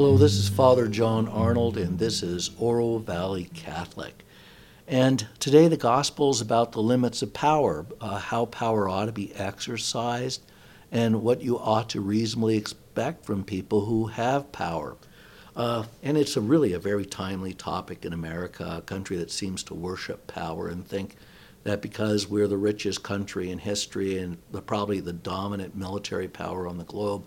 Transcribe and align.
Hello, 0.00 0.16
this 0.16 0.36
is 0.36 0.48
Father 0.48 0.88
John 0.88 1.28
Arnold, 1.28 1.76
and 1.76 1.98
this 1.98 2.22
is 2.22 2.52
Oro 2.58 2.96
Valley 2.96 3.50
Catholic. 3.52 4.24
And 4.88 5.26
today 5.38 5.68
the 5.68 5.76
gospel 5.76 6.30
is 6.30 6.40
about 6.40 6.72
the 6.72 6.80
limits 6.80 7.20
of 7.20 7.34
power, 7.34 7.84
uh, 8.00 8.16
how 8.16 8.46
power 8.46 8.88
ought 8.88 9.04
to 9.04 9.12
be 9.12 9.34
exercised, 9.34 10.40
and 10.90 11.20
what 11.22 11.42
you 11.42 11.58
ought 11.58 11.90
to 11.90 12.00
reasonably 12.00 12.56
expect 12.56 13.26
from 13.26 13.44
people 13.44 13.84
who 13.84 14.06
have 14.06 14.50
power. 14.52 14.96
Uh, 15.54 15.84
and 16.02 16.16
it's 16.16 16.34
a 16.34 16.40
really 16.40 16.72
a 16.72 16.78
very 16.78 17.04
timely 17.04 17.52
topic 17.52 18.06
in 18.06 18.14
America, 18.14 18.76
a 18.78 18.80
country 18.80 19.18
that 19.18 19.30
seems 19.30 19.62
to 19.64 19.74
worship 19.74 20.26
power 20.26 20.68
and 20.68 20.88
think 20.88 21.16
that 21.64 21.82
because 21.82 22.26
we're 22.26 22.48
the 22.48 22.56
richest 22.56 23.02
country 23.02 23.50
in 23.50 23.58
history 23.58 24.16
and 24.16 24.38
the, 24.50 24.62
probably 24.62 25.00
the 25.00 25.12
dominant 25.12 25.76
military 25.76 26.26
power 26.26 26.66
on 26.66 26.78
the 26.78 26.84
globe, 26.84 27.26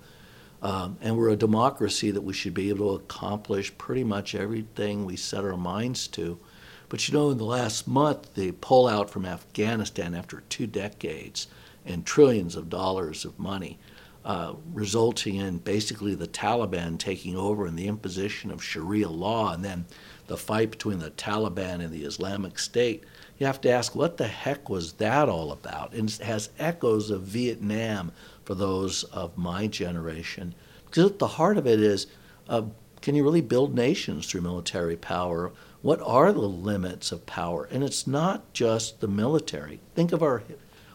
um, 0.63 0.97
and 1.01 1.17
we're 1.17 1.29
a 1.29 1.35
democracy 1.35 2.09
that 2.09 2.21
we 2.23 2.33
should 2.33 2.53
be 2.53 2.69
able 2.69 2.97
to 2.97 3.03
accomplish 3.03 3.77
pretty 3.77 4.05
much 4.05 4.33
everything 4.33 5.03
we 5.03 5.17
set 5.17 5.43
our 5.43 5.57
minds 5.57 6.07
to. 6.07 6.39
But 6.87 7.05
you 7.07 7.13
know, 7.13 7.31
in 7.31 7.37
the 7.37 7.43
last 7.43 7.85
month, 7.85 8.33
the 8.33 8.53
pullout 8.53 9.09
from 9.09 9.25
Afghanistan 9.25 10.15
after 10.15 10.41
two 10.47 10.65
decades 10.65 11.47
and 11.85 12.05
trillions 12.05 12.55
of 12.55 12.69
dollars 12.69 13.25
of 13.25 13.37
money, 13.37 13.77
uh, 14.25 14.53
resulting 14.73 15.35
in 15.35 15.57
basically 15.57 16.15
the 16.15 16.27
Taliban 16.27 16.97
taking 16.97 17.35
over 17.35 17.65
and 17.65 17.77
the 17.77 17.87
imposition 17.87 18.51
of 18.51 18.63
Sharia 18.63 19.09
law, 19.09 19.53
and 19.53 19.63
then 19.63 19.85
the 20.27 20.37
fight 20.37 20.71
between 20.71 20.99
the 20.99 21.11
Taliban 21.11 21.83
and 21.83 21.91
the 21.91 22.05
Islamic 22.05 22.57
State 22.57 23.03
you 23.37 23.47
have 23.47 23.61
to 23.61 23.69
ask, 23.69 23.95
what 23.95 24.17
the 24.17 24.27
heck 24.27 24.69
was 24.69 24.93
that 24.93 25.27
all 25.27 25.51
about? 25.51 25.93
And 25.93 26.09
it 26.09 26.19
has 26.21 26.49
echoes 26.59 27.09
of 27.09 27.23
Vietnam 27.23 28.11
for 28.45 28.55
those 28.55 29.03
of 29.05 29.37
my 29.37 29.67
generation. 29.67 30.53
Because 30.85 31.11
at 31.11 31.19
the 31.19 31.27
heart 31.27 31.57
of 31.57 31.67
it 31.67 31.79
is 31.79 32.07
uh, 32.47 32.63
can 33.01 33.15
you 33.15 33.23
really 33.23 33.41
build 33.41 33.75
nations 33.75 34.27
through 34.27 34.41
military 34.41 34.95
power? 34.95 35.51
What 35.81 35.99
are 36.01 36.31
the 36.31 36.39
limits 36.39 37.11
of 37.11 37.25
power? 37.25 37.67
And 37.69 37.83
it's 37.83 38.07
not 38.07 38.53
just 38.53 39.01
the 39.01 39.09
military. 39.09 39.81
Think 39.93 40.13
of 40.13 40.23
our, 40.23 40.43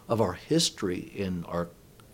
of 0.08 0.20
our 0.20 0.32
history 0.32 1.12
in 1.14 1.44
our, 1.44 1.68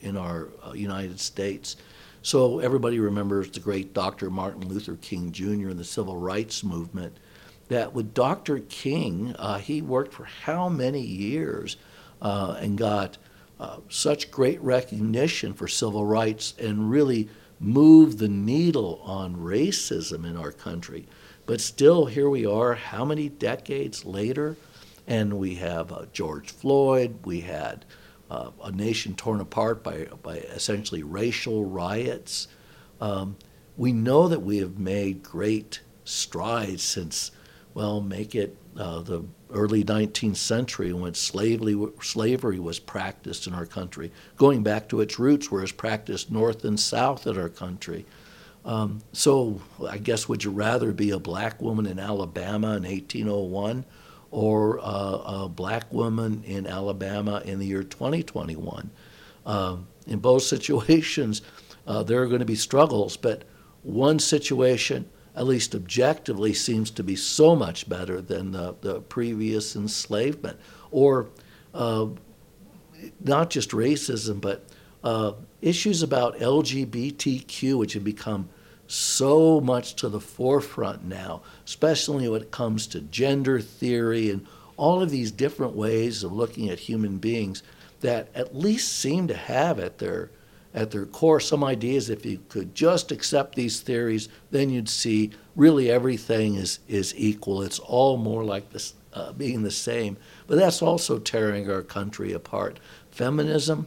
in 0.05 0.16
our 0.16 0.48
uh, 0.66 0.72
United 0.72 1.19
States. 1.19 1.77
So 2.22 2.60
everybody 2.60 3.00
remembers 3.00 3.50
the 3.50 3.60
great 3.60 3.92
Dr. 3.92 4.30
Martin 4.30 4.69
Luther 4.69 4.96
King 4.96 5.33
Jr. 5.33 5.70
and 5.70 5.78
the 5.78 5.84
civil 5.84 6.16
rights 6.16 6.62
movement 6.62 7.19
that 7.69 7.92
with 7.92 8.14
Dr. 8.14 8.61
King, 8.61 9.34
uh, 9.38 9.58
he 9.58 9.83
worked 9.83 10.12
for 10.12 10.24
how 10.24 10.69
many 10.69 11.00
years 11.00 11.77
uh, 12.22 12.56
and 12.61 12.78
got 12.78 13.19
uh, 13.58 13.78
such 13.88 14.30
great 14.30 14.61
recognition 14.61 15.55
for 15.55 15.69
civil 15.69 16.05
rights 16.05 16.55
and 16.58 16.91
really 16.91 17.28
moved 17.61 18.18
the 18.18 18.28
needle 18.28 19.00
on 19.05 19.36
racism 19.36 20.27
in 20.27 20.36
our 20.36 20.52
country. 20.52 21.06
But 21.46 21.61
still, 21.61 22.06
here 22.06 22.28
we 22.28 22.46
are, 22.46 22.74
how 22.74 23.05
many 23.05 23.28
decades 23.28 24.05
later? 24.05 24.56
And 25.06 25.39
we 25.39 25.56
have 25.56 25.92
uh, 25.92 26.06
George 26.12 26.50
Floyd, 26.50 27.18
we 27.24 27.41
had 27.41 27.84
uh, 28.34 28.50
a 28.64 28.72
nation 28.72 29.14
torn 29.14 29.40
apart 29.40 29.82
by, 29.82 30.06
by 30.22 30.38
essentially 30.38 31.02
racial 31.02 31.64
riots. 31.64 32.48
Um, 33.00 33.36
we 33.77 33.92
know 33.92 34.28
that 34.28 34.42
we 34.42 34.58
have 34.58 34.78
made 34.78 35.22
great 35.22 35.80
strides 36.04 36.82
since 36.82 37.30
well, 37.74 38.00
make 38.00 38.36
it 38.36 38.56
uh, 38.77 39.00
the 39.00 39.24
early 39.52 39.84
19th 39.84 40.36
century 40.36 40.92
when 40.92 41.12
slavery, 41.14 41.77
slavery 42.00 42.60
was 42.60 42.78
practiced 42.78 43.48
in 43.48 43.52
our 43.52 43.66
country, 43.66 44.12
going 44.36 44.62
back 44.62 44.88
to 44.88 45.00
its 45.00 45.18
roots 45.18 45.50
where 45.50 45.62
it's 45.62 45.72
practiced 45.72 46.30
north 46.30 46.64
and 46.64 46.78
south 46.78 47.27
in 47.27 47.36
our 47.36 47.48
country. 47.48 48.06
Um, 48.64 49.01
so 49.12 49.61
I 49.89 49.98
guess 49.98 50.28
would 50.28 50.45
you 50.45 50.51
rather 50.51 50.92
be 50.92 51.11
a 51.11 51.18
black 51.18 51.61
woman 51.61 51.86
in 51.86 51.98
Alabama 51.98 52.77
in 52.77 52.84
1801 52.84 53.84
or 54.34 54.80
a 54.83 55.48
black 55.48 55.92
woman 55.92 56.42
in 56.45 56.67
Alabama 56.67 57.42
in 57.45 57.58
the 57.58 57.67
year 57.67 57.83
2021? 57.83 58.90
Um, 59.46 59.86
in 60.06 60.18
both 60.18 60.42
situations, 60.55 61.42
uh, 61.86 62.02
there 62.02 62.22
are 62.22 62.27
going 62.27 62.40
to 62.40 62.46
be 62.46 62.55
struggles, 62.55 63.17
but 63.17 63.45
one 63.83 64.18
situation 64.18 65.08
at 65.36 65.46
least 65.46 65.74
objectively, 65.74 66.55
seems 66.55 66.90
to 66.92 67.02
be 67.02 67.17
so 67.17 67.56
much 67.56 67.89
better 67.89 68.20
than 68.20 68.52
the, 68.52 68.74
the 68.80 69.00
previous 69.02 69.74
enslavement. 69.74 70.58
Or 70.90 71.28
uh, 71.72 72.06
not 73.20 73.51
just 73.51 73.70
racism, 73.70 74.40
but 74.40 74.64
uh, 75.02 75.33
issues 75.61 76.02
about 76.02 76.39
LGBTQ, 76.39 77.78
which 77.78 77.95
have 77.95 78.05
become 78.05 78.48
so 78.94 79.60
much 79.60 79.94
to 79.96 80.08
the 80.08 80.20
forefront 80.20 81.05
now, 81.05 81.42
especially 81.64 82.28
when 82.28 82.42
it 82.42 82.50
comes 82.50 82.86
to 82.86 83.00
gender 83.00 83.60
theory 83.60 84.30
and 84.30 84.46
all 84.77 85.02
of 85.02 85.10
these 85.10 85.30
different 85.30 85.74
ways 85.74 86.22
of 86.22 86.32
looking 86.32 86.68
at 86.68 86.78
human 86.78 87.18
beings 87.18 87.62
that 88.00 88.28
at 88.34 88.54
least 88.54 88.96
seem 88.96 89.27
to 89.28 89.36
have 89.36 89.78
at 89.78 89.98
their 89.98 90.30
at 90.72 90.90
their 90.90 91.06
core 91.06 91.38
some 91.38 91.62
ideas. 91.62 92.10
If 92.10 92.27
you 92.27 92.40
could 92.48 92.74
just 92.74 93.12
accept 93.12 93.54
these 93.54 93.80
theories 93.80 94.28
then 94.50 94.70
you'd 94.70 94.88
see 94.88 95.30
really 95.56 95.90
everything 95.90 96.54
is, 96.56 96.80
is 96.88 97.14
equal. 97.16 97.62
It's 97.62 97.78
all 97.78 98.16
more 98.16 98.44
like 98.44 98.70
this 98.70 98.94
uh, 99.12 99.33
being 99.33 99.62
the 99.62 99.70
same. 99.70 100.16
But 100.46 100.58
that's 100.58 100.83
also 100.83 101.18
tearing 101.18 101.70
our 101.70 101.83
country 101.83 102.33
apart. 102.33 102.80
Feminism 103.10 103.86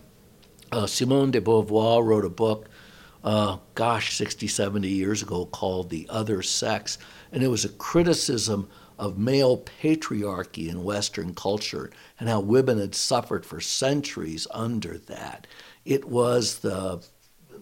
uh, 0.72 0.85
simone 0.85 1.31
de 1.31 1.41
beauvoir 1.41 2.03
wrote 2.03 2.25
a 2.25 2.29
book 2.29 2.69
uh, 3.23 3.57
gosh 3.75 4.16
60 4.16 4.47
70 4.47 4.88
years 4.88 5.22
ago 5.22 5.45
called 5.45 5.89
the 5.89 6.07
other 6.09 6.41
sex 6.41 6.97
and 7.31 7.44
it 7.44 7.47
was 7.47 7.66
a 7.66 7.69
criticism 7.69 8.69
of 9.00 9.17
male 9.17 9.63
patriarchy 9.81 10.69
in 10.69 10.83
Western 10.83 11.33
culture 11.33 11.91
and 12.19 12.28
how 12.28 12.39
women 12.39 12.79
had 12.79 12.95
suffered 12.95 13.45
for 13.45 13.61
centuries 13.61 14.47
under 14.51 14.97
that. 14.97 15.45
It 15.85 16.05
was 16.05 16.59
the 16.59 17.03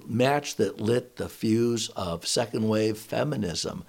match 0.05 0.55
that 0.55 0.79
lit 0.79 1.17
the 1.17 1.29
fuse 1.29 1.89
of 1.89 2.25
second 2.25 2.67
wave 2.67 2.97
feminism, 2.97 3.83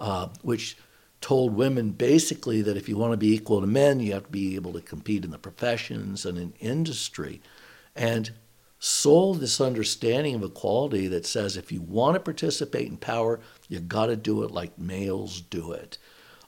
uh, 0.00 0.28
which 0.42 0.76
told 1.20 1.54
women 1.54 1.90
basically 1.90 2.62
that 2.62 2.76
if 2.76 2.88
you 2.88 2.96
want 2.96 3.12
to 3.12 3.16
be 3.16 3.34
equal 3.34 3.60
to 3.60 3.66
men, 3.66 4.00
you 4.00 4.12
have 4.12 4.24
to 4.24 4.30
be 4.30 4.54
able 4.54 4.72
to 4.72 4.80
compete 4.80 5.24
in 5.24 5.30
the 5.30 5.38
professions 5.38 6.24
and 6.24 6.38
in 6.38 6.52
industry. 6.60 7.40
And 7.94 8.30
sold 8.80 9.40
this 9.40 9.60
understanding 9.60 10.34
of 10.34 10.42
equality 10.42 11.06
that 11.06 11.26
says 11.26 11.56
if 11.56 11.70
you 11.70 11.82
want 11.82 12.14
to 12.14 12.20
participate 12.20 12.88
in 12.88 12.96
power, 12.96 13.38
you 13.68 13.78
got 13.78 14.06
to 14.06 14.16
do 14.16 14.42
it 14.42 14.50
like 14.50 14.78
males 14.78 15.42
do 15.42 15.72
it, 15.72 15.98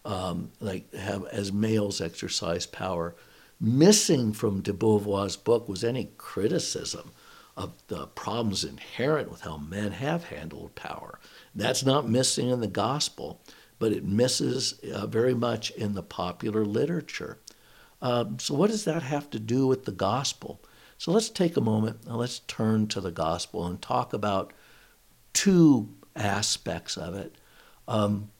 um, 0.07 0.51
like 0.59 0.93
have 0.95 1.27
as 1.27 1.53
males 1.53 2.01
exercise 2.01 2.67
power. 2.67 3.15
Missing 3.61 4.33
from 4.33 4.63
de 4.63 4.73
Beauvoir's 4.73 5.37
book 5.37 5.69
was 5.69 5.85
any 5.85 6.11
criticism 6.17 7.13
of 7.55 7.75
the 7.89 8.07
problems 8.09 8.65
inherent 8.65 9.31
with 9.31 9.43
how 9.43 9.59
men 9.59 9.93
have 9.93 10.25
handled 10.25 10.75
power. 10.75 11.21
That's 11.55 11.85
not 11.85 12.09
missing 12.09 12.49
in 12.49 12.61
the 12.61 12.67
gospel, 12.67 13.43
but 13.79 13.93
it 13.93 14.05
misses 14.05 14.81
uh, 14.95 15.07
very 15.07 15.35
much 15.35 15.71
in 15.73 15.93
the 15.93 16.03
popular 16.03 16.65
literature. 16.65 17.39
Um, 18.01 18.39
so, 18.39 18.55
what 18.55 18.71
does 18.71 18.85
that 18.85 19.03
have 19.03 19.29
to 19.31 19.39
do 19.39 19.67
with 19.67 19.85
the 19.85 19.93
gospel? 19.93 20.63
So, 21.03 21.11
let's 21.11 21.31
take 21.31 21.57
a 21.57 21.61
moment 21.61 21.97
and 22.07 22.15
let's 22.15 22.39
turn 22.39 22.87
to 22.87 23.01
the 23.01 23.11
gospel 23.11 23.67
and 23.67 23.83
talk 23.83 24.13
about 24.13 24.53
two 25.33 25.89
aspects 26.15 26.97
of 26.97 27.17
it. 27.17 27.35
Um, 27.89 28.31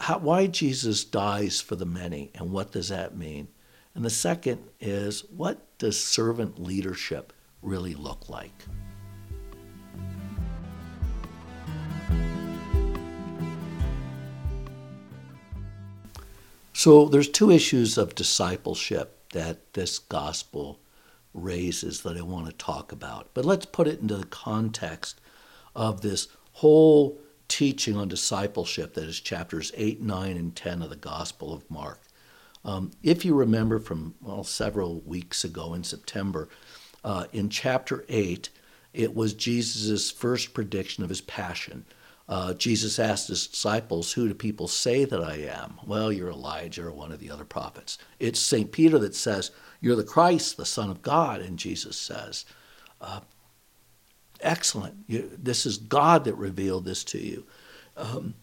how, 0.00 0.18
why 0.18 0.48
Jesus 0.48 1.02
dies 1.02 1.62
for 1.62 1.76
the 1.76 1.86
many, 1.86 2.30
and 2.34 2.52
what 2.52 2.72
does 2.72 2.90
that 2.90 3.16
mean? 3.16 3.48
And 3.94 4.04
the 4.04 4.10
second 4.10 4.68
is, 4.80 5.24
what 5.30 5.78
does 5.78 5.98
servant 5.98 6.62
leadership 6.62 7.32
really 7.62 7.94
look 7.94 8.28
like. 8.28 8.52
So 16.74 17.06
there's 17.06 17.30
two 17.30 17.50
issues 17.50 17.96
of 17.96 18.14
discipleship 18.14 19.30
that 19.32 19.72
this 19.72 19.98
gospel 19.98 20.80
raises 21.34 22.02
that 22.02 22.16
I 22.16 22.22
want 22.22 22.46
to 22.46 22.52
talk 22.52 22.92
about. 22.92 23.30
But 23.34 23.44
let's 23.44 23.66
put 23.66 23.88
it 23.88 24.00
into 24.00 24.16
the 24.16 24.26
context 24.26 25.20
of 25.74 26.00
this 26.00 26.28
whole 26.52 27.20
teaching 27.48 27.96
on 27.96 28.08
discipleship 28.08 28.94
that 28.94 29.04
is 29.04 29.20
chapters 29.20 29.72
8, 29.76 30.00
9, 30.00 30.36
and 30.36 30.56
10 30.56 30.82
of 30.82 30.90
the 30.90 30.96
Gospel 30.96 31.52
of 31.52 31.70
Mark. 31.70 32.00
Um, 32.64 32.92
if 33.02 33.24
you 33.24 33.34
remember 33.34 33.78
from 33.78 34.14
well, 34.22 34.44
several 34.44 35.00
weeks 35.00 35.44
ago 35.44 35.74
in 35.74 35.84
September, 35.84 36.48
uh, 37.04 37.26
in 37.32 37.50
chapter 37.50 38.04
8, 38.08 38.48
it 38.94 39.14
was 39.14 39.34
Jesus' 39.34 40.10
first 40.10 40.54
prediction 40.54 41.04
of 41.04 41.10
his 41.10 41.20
passion. 41.20 41.84
Uh, 42.28 42.54
Jesus 42.54 42.98
asked 42.98 43.28
his 43.28 43.46
disciples, 43.46 44.12
Who 44.12 44.28
do 44.28 44.34
people 44.34 44.68
say 44.68 45.04
that 45.04 45.22
I 45.22 45.36
am? 45.36 45.78
Well, 45.86 46.10
you're 46.10 46.30
Elijah 46.30 46.86
or 46.86 46.92
one 46.92 47.12
of 47.12 47.20
the 47.20 47.30
other 47.30 47.44
prophets. 47.44 47.98
It's 48.18 48.40
St. 48.40 48.72
Peter 48.72 48.98
that 48.98 49.14
says, 49.14 49.50
You're 49.80 49.96
the 49.96 50.04
Christ, 50.04 50.56
the 50.56 50.64
Son 50.64 50.90
of 50.90 51.02
God. 51.02 51.40
And 51.40 51.58
Jesus 51.58 51.96
says, 51.96 52.46
uh, 53.00 53.20
Excellent. 54.40 54.96
You, 55.06 55.30
this 55.38 55.66
is 55.66 55.78
God 55.78 56.24
that 56.24 56.34
revealed 56.34 56.84
this 56.84 57.04
to 57.04 57.18
you. 57.18 57.44
Um, 57.96 58.34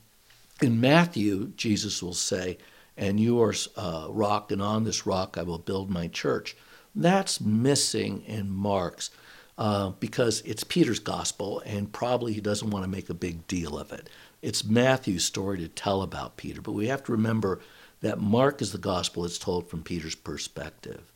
in 0.61 0.79
Matthew, 0.79 1.51
Jesus 1.55 2.01
will 2.03 2.13
say, 2.13 2.57
and 2.97 3.19
you 3.19 3.41
are 3.41 3.53
uh, 3.75 4.07
rock, 4.09 4.51
and 4.51 4.61
on 4.61 4.83
this 4.83 5.05
rock 5.05 5.37
I 5.37 5.43
will 5.43 5.57
build 5.57 5.89
my 5.89 6.07
church. 6.07 6.55
That's 6.93 7.41
missing 7.41 8.23
in 8.27 8.49
Mark's 8.49 9.09
uh, 9.57 9.89
because 9.99 10.41
it's 10.41 10.63
Peter's 10.63 10.99
gospel, 10.99 11.61
and 11.65 11.91
probably 11.91 12.33
he 12.33 12.41
doesn't 12.41 12.69
want 12.69 12.83
to 12.83 12.89
make 12.89 13.09
a 13.09 13.13
big 13.13 13.47
deal 13.47 13.77
of 13.77 13.91
it. 13.91 14.09
It's 14.41 14.65
Matthew's 14.65 15.25
story 15.25 15.59
to 15.59 15.67
tell 15.67 16.01
about 16.01 16.37
Peter, 16.37 16.61
but 16.61 16.71
we 16.71 16.87
have 16.87 17.03
to 17.03 17.11
remember 17.11 17.59
that 18.01 18.19
Mark 18.19 18.61
is 18.61 18.71
the 18.71 18.77
gospel 18.77 19.23
that's 19.23 19.37
told 19.37 19.69
from 19.69 19.83
Peter's 19.83 20.15
perspective. 20.15 21.11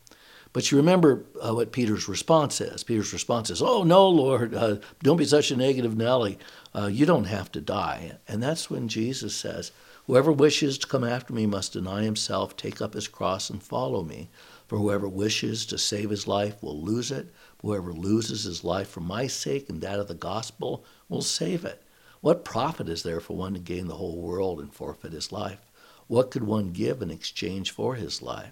But 0.53 0.71
you 0.71 0.77
remember 0.77 1.25
uh, 1.45 1.53
what 1.53 1.73
Peter's 1.73 2.07
response 2.07 2.61
is. 2.61 2.83
Peter's 2.85 3.11
response 3.11 3.49
is, 3.49 3.61
Oh, 3.61 3.83
no, 3.83 4.07
Lord, 4.07 4.53
uh, 4.53 4.77
don't 5.03 5.17
be 5.17 5.25
such 5.25 5.51
a 5.51 5.57
negative 5.57 5.97
Nelly. 5.97 6.39
Uh, 6.73 6.87
you 6.87 7.05
don't 7.05 7.25
have 7.25 7.51
to 7.51 7.59
die. 7.59 8.13
And 8.25 8.41
that's 8.41 8.69
when 8.69 8.87
Jesus 8.87 9.35
says, 9.35 9.73
Whoever 10.07 10.31
wishes 10.31 10.77
to 10.77 10.87
come 10.87 11.03
after 11.03 11.33
me 11.33 11.45
must 11.45 11.73
deny 11.73 12.03
himself, 12.03 12.55
take 12.55 12.81
up 12.81 12.93
his 12.93 13.09
cross, 13.09 13.49
and 13.49 13.61
follow 13.61 14.01
me. 14.03 14.29
For 14.67 14.77
whoever 14.77 15.09
wishes 15.09 15.65
to 15.65 15.77
save 15.77 16.09
his 16.09 16.25
life 16.25 16.63
will 16.63 16.81
lose 16.81 17.11
it. 17.11 17.33
Whoever 17.65 17.94
loses 17.94 18.44
his 18.44 18.63
life 18.63 18.89
for 18.89 19.00
my 19.00 19.25
sake 19.25 19.71
and 19.71 19.81
that 19.81 20.00
of 20.00 20.07
the 20.07 20.13
gospel 20.13 20.85
will 21.09 21.23
save 21.23 21.65
it. 21.65 21.81
What 22.21 22.45
profit 22.45 22.88
is 22.88 23.01
there 23.01 23.19
for 23.19 23.35
one 23.35 23.56
to 23.56 23.59
gain 23.59 23.88
the 23.88 23.95
whole 23.95 24.21
world 24.21 24.59
and 24.59 24.71
forfeit 24.71 25.13
his 25.13 25.31
life? 25.31 25.65
What 26.06 26.29
could 26.29 26.44
one 26.44 26.73
give 26.73 27.01
in 27.01 27.09
exchange 27.09 27.71
for 27.71 27.95
his 27.95 28.21
life? 28.21 28.51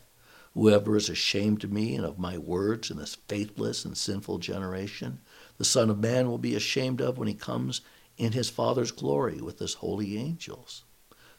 Whoever 0.55 0.97
is 0.97 1.09
ashamed 1.09 1.63
of 1.63 1.71
me 1.71 1.95
and 1.95 2.03
of 2.03 2.17
my 2.17 2.39
words 2.39 2.89
in 2.89 2.97
this 2.97 3.13
faithless 3.27 3.85
and 3.85 3.95
sinful 3.95 4.39
generation, 4.39 5.19
the 5.59 5.63
Son 5.63 5.91
of 5.91 5.99
Man 5.99 6.27
will 6.27 6.39
be 6.39 6.55
ashamed 6.55 6.99
of 6.99 7.19
when 7.19 7.27
he 7.27 7.35
comes 7.35 7.81
in 8.17 8.31
his 8.31 8.49
Father's 8.49 8.91
glory 8.91 9.41
with 9.41 9.59
his 9.59 9.75
holy 9.75 10.17
angels. 10.17 10.85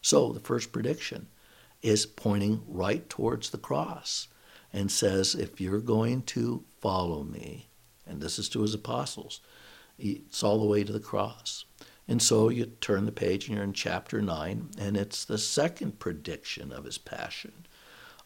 So 0.00 0.32
the 0.32 0.38
first 0.38 0.70
prediction 0.70 1.26
is 1.82 2.06
pointing 2.06 2.62
right 2.68 3.10
towards 3.10 3.50
the 3.50 3.58
cross 3.58 4.28
and 4.72 4.92
says, 4.92 5.34
if 5.34 5.60
you're 5.60 5.80
going 5.80 6.22
to 6.22 6.64
follow 6.84 7.22
me, 7.22 7.70
and 8.06 8.20
this 8.20 8.38
is 8.38 8.50
to 8.50 8.60
his 8.60 8.74
apostles, 8.74 9.40
it's 9.98 10.42
all 10.42 10.60
the 10.60 10.66
way 10.66 10.84
to 10.84 10.92
the 10.92 11.00
cross. 11.00 11.64
And 12.06 12.20
so 12.20 12.50
you 12.50 12.66
turn 12.66 13.06
the 13.06 13.12
page 13.12 13.46
and 13.46 13.54
you're 13.54 13.64
in 13.64 13.72
chapter 13.72 14.20
9, 14.20 14.72
and 14.78 14.94
it's 14.94 15.24
the 15.24 15.38
second 15.38 15.98
prediction 15.98 16.72
of 16.72 16.84
his 16.84 16.98
passion. 16.98 17.66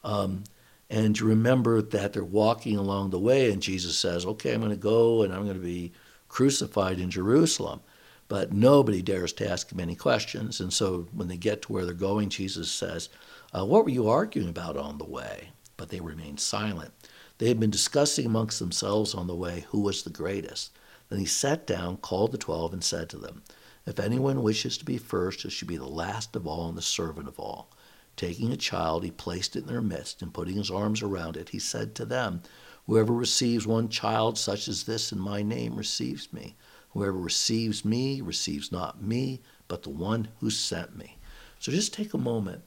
Um, 0.02 0.42
and 0.90 1.16
you 1.16 1.24
remember 1.24 1.80
that 1.80 2.12
they're 2.12 2.24
walking 2.24 2.76
along 2.76 3.10
the 3.10 3.20
way, 3.20 3.52
and 3.52 3.62
Jesus 3.62 3.96
says, 3.96 4.26
Okay, 4.26 4.52
I'm 4.52 4.60
going 4.60 4.72
to 4.72 4.76
go 4.76 5.22
and 5.22 5.32
I'm 5.32 5.44
going 5.44 5.54
to 5.54 5.62
be 5.62 5.92
crucified 6.28 6.98
in 6.98 7.10
Jerusalem. 7.10 7.80
But 8.26 8.52
nobody 8.52 9.02
dares 9.02 9.32
to 9.34 9.48
ask 9.48 9.70
him 9.70 9.78
any 9.78 9.94
questions. 9.94 10.60
And 10.60 10.72
so 10.72 11.06
when 11.12 11.28
they 11.28 11.36
get 11.36 11.62
to 11.62 11.72
where 11.72 11.84
they're 11.84 11.94
going, 11.94 12.28
Jesus 12.28 12.72
says, 12.72 13.08
uh, 13.56 13.64
What 13.64 13.84
were 13.84 13.90
you 13.90 14.08
arguing 14.08 14.48
about 14.48 14.76
on 14.76 14.98
the 14.98 15.04
way? 15.04 15.50
But 15.76 15.90
they 15.90 16.00
remain 16.00 16.38
silent. 16.38 16.92
They 17.38 17.48
had 17.48 17.60
been 17.60 17.70
discussing 17.70 18.26
amongst 18.26 18.58
themselves 18.58 19.14
on 19.14 19.26
the 19.26 19.34
way 19.34 19.64
who 19.70 19.80
was 19.80 20.02
the 20.02 20.10
greatest. 20.10 20.70
Then 21.08 21.18
he 21.18 21.26
sat 21.26 21.66
down, 21.66 21.96
called 21.98 22.32
the 22.32 22.38
twelve, 22.38 22.72
and 22.72 22.84
said 22.84 23.08
to 23.10 23.18
them, 23.18 23.42
if 23.88 23.98
anyone 23.98 24.42
wishes 24.42 24.76
to 24.76 24.84
be 24.84 24.98
first, 24.98 25.40
he 25.40 25.48
should 25.48 25.66
be 25.66 25.78
the 25.78 25.86
last 25.86 26.36
of 26.36 26.46
all 26.46 26.68
and 26.68 26.76
the 26.76 26.82
servant 26.82 27.26
of 27.26 27.40
all. 27.40 27.70
Taking 28.16 28.52
a 28.52 28.56
child, 28.58 29.02
he 29.02 29.10
placed 29.10 29.56
it 29.56 29.60
in 29.60 29.66
their 29.66 29.80
midst, 29.80 30.20
and 30.20 30.34
putting 30.34 30.56
his 30.56 30.70
arms 30.70 31.00
around 31.00 31.38
it, 31.38 31.48
he 31.48 31.58
said 31.58 31.94
to 31.94 32.04
them, 32.04 32.42
Whoever 32.86 33.14
receives 33.14 33.66
one 33.66 33.88
child 33.88 34.36
such 34.36 34.68
as 34.68 34.84
this 34.84 35.10
in 35.10 35.18
my 35.18 35.40
name 35.40 35.74
receives 35.74 36.32
me. 36.34 36.56
Whoever 36.90 37.16
receives 37.16 37.82
me 37.82 38.20
receives 38.20 38.70
not 38.70 39.02
me, 39.02 39.40
but 39.68 39.84
the 39.84 39.90
one 39.90 40.28
who 40.40 40.50
sent 40.50 40.94
me. 40.94 41.16
So 41.58 41.72
just 41.72 41.94
take 41.94 42.12
a 42.12 42.18
moment 42.18 42.64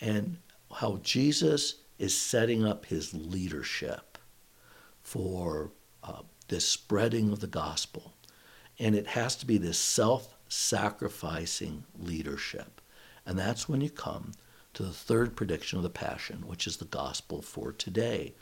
and 0.00 0.38
how 0.72 0.98
Jesus 1.04 1.81
is 2.02 2.18
setting 2.18 2.66
up 2.66 2.86
his 2.86 3.14
leadership 3.14 4.18
for 5.00 5.70
uh, 6.02 6.22
this 6.48 6.68
spreading 6.68 7.30
of 7.30 7.38
the 7.38 7.46
gospel. 7.46 8.14
And 8.76 8.96
it 8.96 9.06
has 9.06 9.36
to 9.36 9.46
be 9.46 9.56
this 9.56 9.78
self 9.78 10.34
sacrificing 10.48 11.84
leadership. 11.96 12.80
And 13.24 13.38
that's 13.38 13.68
when 13.68 13.80
you 13.80 13.88
come 13.88 14.32
to 14.74 14.82
the 14.82 14.90
third 14.90 15.36
prediction 15.36 15.76
of 15.76 15.84
the 15.84 15.90
Passion, 15.90 16.48
which 16.48 16.66
is 16.66 16.78
the 16.78 16.86
gospel 16.86 17.40
for 17.40 17.70
today. 17.70 18.34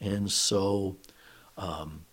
And 0.00 0.28
so 0.28 0.96
um, 1.56 2.06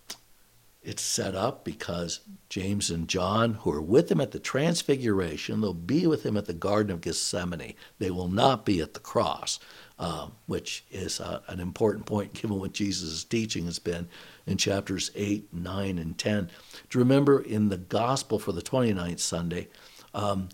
it's 0.82 1.02
set 1.02 1.34
up 1.34 1.64
because 1.64 2.20
James 2.48 2.90
and 2.90 3.08
John, 3.08 3.54
who 3.54 3.70
are 3.72 3.82
with 3.82 4.10
him 4.10 4.20
at 4.20 4.32
the 4.32 4.40
Transfiguration, 4.40 5.60
they'll 5.60 5.74
be 5.74 6.06
with 6.06 6.26
him 6.26 6.36
at 6.36 6.46
the 6.46 6.52
Garden 6.52 6.92
of 6.92 7.00
Gethsemane. 7.00 7.74
They 7.98 8.10
will 8.10 8.28
not 8.28 8.64
be 8.64 8.80
at 8.80 8.94
the 8.94 9.00
cross, 9.00 9.60
uh, 10.02 10.26
which 10.46 10.84
is 10.90 11.20
uh, 11.20 11.40
an 11.46 11.60
important 11.60 12.04
point 12.04 12.32
given 12.32 12.58
what 12.58 12.72
Jesus' 12.72 13.22
teaching 13.22 13.66
has 13.66 13.78
been 13.78 14.08
in 14.48 14.56
chapters 14.56 15.12
8, 15.14 15.54
9, 15.54 15.96
and 15.96 16.18
10. 16.18 16.50
To 16.90 16.98
remember 16.98 17.40
in 17.40 17.68
the 17.68 17.76
gospel 17.76 18.40
for 18.40 18.50
the 18.50 18.62
29th 18.62 19.20
Sunday, 19.20 19.68
um, 20.12 20.48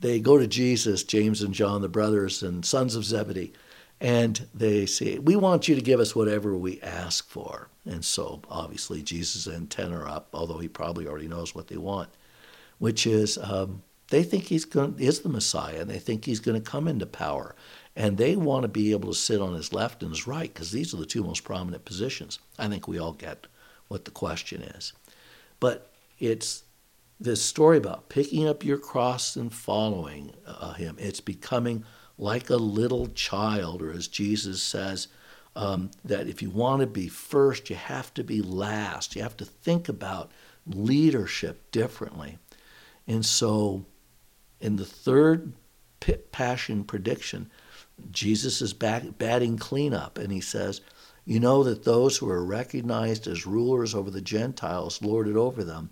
they 0.00 0.20
go 0.20 0.38
to 0.38 0.46
Jesus, 0.46 1.04
James 1.04 1.42
and 1.42 1.52
John, 1.52 1.82
the 1.82 1.88
brothers 1.88 2.42
and 2.42 2.64
sons 2.64 2.96
of 2.96 3.04
Zebedee, 3.04 3.52
and 4.00 4.48
they 4.54 4.86
say, 4.86 5.18
We 5.18 5.36
want 5.36 5.68
you 5.68 5.74
to 5.74 5.82
give 5.82 6.00
us 6.00 6.16
whatever 6.16 6.56
we 6.56 6.80
ask 6.80 7.28
for. 7.28 7.68
And 7.84 8.02
so 8.02 8.40
obviously 8.48 9.02
Jesus' 9.02 9.46
antenna 9.46 9.98
are 9.98 10.08
up, 10.08 10.28
although 10.32 10.58
he 10.58 10.68
probably 10.68 11.06
already 11.06 11.28
knows 11.28 11.54
what 11.54 11.68
they 11.68 11.76
want, 11.76 12.08
which 12.78 13.06
is 13.06 13.36
um, 13.36 13.82
they 14.08 14.22
think 14.22 14.44
he's 14.44 14.64
going, 14.64 14.96
is 14.98 15.20
the 15.20 15.28
Messiah 15.28 15.80
and 15.80 15.90
they 15.90 15.98
think 15.98 16.24
he's 16.24 16.40
going 16.40 16.60
to 16.60 16.70
come 16.70 16.88
into 16.88 17.06
power. 17.06 17.54
And 17.96 18.18
they 18.18 18.34
want 18.34 18.62
to 18.62 18.68
be 18.68 18.90
able 18.90 19.12
to 19.12 19.18
sit 19.18 19.40
on 19.40 19.54
his 19.54 19.72
left 19.72 20.02
and 20.02 20.10
his 20.10 20.26
right 20.26 20.52
because 20.52 20.72
these 20.72 20.92
are 20.92 20.96
the 20.96 21.06
two 21.06 21.22
most 21.22 21.44
prominent 21.44 21.84
positions. 21.84 22.40
I 22.58 22.68
think 22.68 22.88
we 22.88 22.98
all 22.98 23.12
get 23.12 23.46
what 23.88 24.04
the 24.04 24.10
question 24.10 24.62
is. 24.62 24.92
But 25.60 25.92
it's 26.18 26.64
this 27.20 27.42
story 27.42 27.78
about 27.78 28.08
picking 28.08 28.48
up 28.48 28.64
your 28.64 28.78
cross 28.78 29.36
and 29.36 29.52
following 29.52 30.32
uh, 30.46 30.74
him. 30.74 30.96
It's 30.98 31.20
becoming 31.20 31.84
like 32.18 32.50
a 32.50 32.56
little 32.56 33.08
child, 33.08 33.82
or 33.82 33.92
as 33.92 34.08
Jesus 34.08 34.62
says, 34.62 35.08
um, 35.56 35.90
that 36.04 36.28
if 36.28 36.42
you 36.42 36.50
want 36.50 36.80
to 36.80 36.86
be 36.86 37.08
first, 37.08 37.70
you 37.70 37.76
have 37.76 38.12
to 38.14 38.24
be 38.24 38.42
last. 38.42 39.14
You 39.14 39.22
have 39.22 39.36
to 39.38 39.44
think 39.44 39.88
about 39.88 40.32
leadership 40.66 41.70
differently. 41.70 42.38
And 43.06 43.24
so, 43.24 43.84
in 44.60 44.76
the 44.76 44.84
third 44.84 45.52
passion 46.32 46.84
prediction, 46.84 47.50
Jesus 48.10 48.60
is 48.60 48.72
back, 48.72 49.18
batting 49.18 49.56
cleanup, 49.56 50.18
and 50.18 50.32
he 50.32 50.40
says, 50.40 50.80
You 51.24 51.38
know 51.38 51.62
that 51.62 51.84
those 51.84 52.16
who 52.16 52.28
are 52.28 52.44
recognized 52.44 53.26
as 53.26 53.46
rulers 53.46 53.94
over 53.94 54.10
the 54.10 54.20
Gentiles 54.20 55.00
lord 55.00 55.28
it 55.28 55.36
over 55.36 55.62
them, 55.62 55.90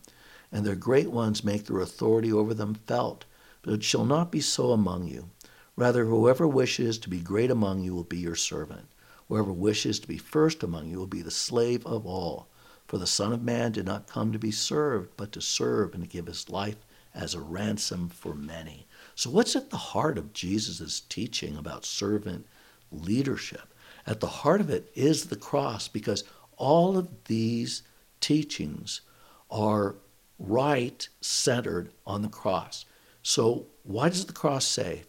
and 0.51 0.67
their 0.67 0.75
great 0.75 1.11
ones 1.11 1.45
make 1.45 1.67
their 1.67 1.81
authority 1.81 2.33
over 2.33 2.55
them 2.55 2.75
felt. 2.75 3.25
But 3.63 3.75
it 3.75 3.85
shall 3.85 4.05
not 4.05 4.33
be 4.33 4.41
so 4.41 4.73
among 4.73 5.07
you. 5.07 5.31
Rather, 5.77 6.07
whoever 6.07 6.47
wishes 6.49 6.99
to 6.99 7.09
be 7.09 7.21
great 7.21 7.51
among 7.51 7.83
you 7.83 7.95
will 7.95 8.05
be 8.05 8.19
your 8.19 8.35
servant. 8.35 8.89
Whoever 9.29 9.53
wishes 9.53 10.01
to 10.01 10.09
be 10.09 10.19
first 10.19 10.63
among 10.63 10.89
you 10.89 10.99
will 10.99 11.07
be 11.07 11.23
the 11.23 11.31
slave 11.31 11.87
of 11.87 12.05
all. 12.05 12.49
For 12.87 12.99
the 12.99 13.07
Son 13.07 13.33
of 13.33 13.43
Man 13.43 13.73
did 13.73 13.87
not 13.87 14.09
come 14.09 14.33
to 14.33 14.39
be 14.39 14.51
served, 14.51 15.11
but 15.17 15.33
to 15.33 15.41
serve 15.41 15.95
and 15.95 16.03
to 16.03 16.09
give 16.09 16.27
his 16.27 16.51
life 16.51 16.85
as 17.15 17.35
a 17.35 17.41
ransom 17.41 18.09
for 18.09 18.35
many. 18.35 18.87
So, 19.15 19.31
what's 19.31 19.57
at 19.57 19.71
the 19.71 19.77
heart 19.77 20.19
of 20.19 20.33
Jesus' 20.33 21.01
teaching 21.01 21.57
about 21.57 21.85
servant 21.85 22.47
leadership? 22.91 23.75
At 24.07 24.21
the 24.21 24.27
heart 24.27 24.61
of 24.61 24.71
it 24.71 24.91
is 24.95 25.27
the 25.27 25.37
cross, 25.37 25.89
because 25.89 26.25
all 26.57 26.97
of 26.97 27.09
these 27.25 27.83
teachings 28.21 29.03
are 29.51 29.97
right 30.39 31.09
centered 31.21 31.93
on 32.07 32.23
the 32.23 32.29
cross. 32.29 32.85
So, 33.23 33.67
why 33.85 34.09
does 34.09 34.25
the 34.25 34.33
cross 34.33 34.65
say? 34.65 35.03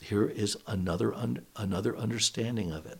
Here 0.00 0.26
is 0.26 0.56
another, 0.66 1.12
un- 1.14 1.44
another 1.56 1.96
understanding 1.96 2.72
of 2.72 2.86
it. 2.86 2.98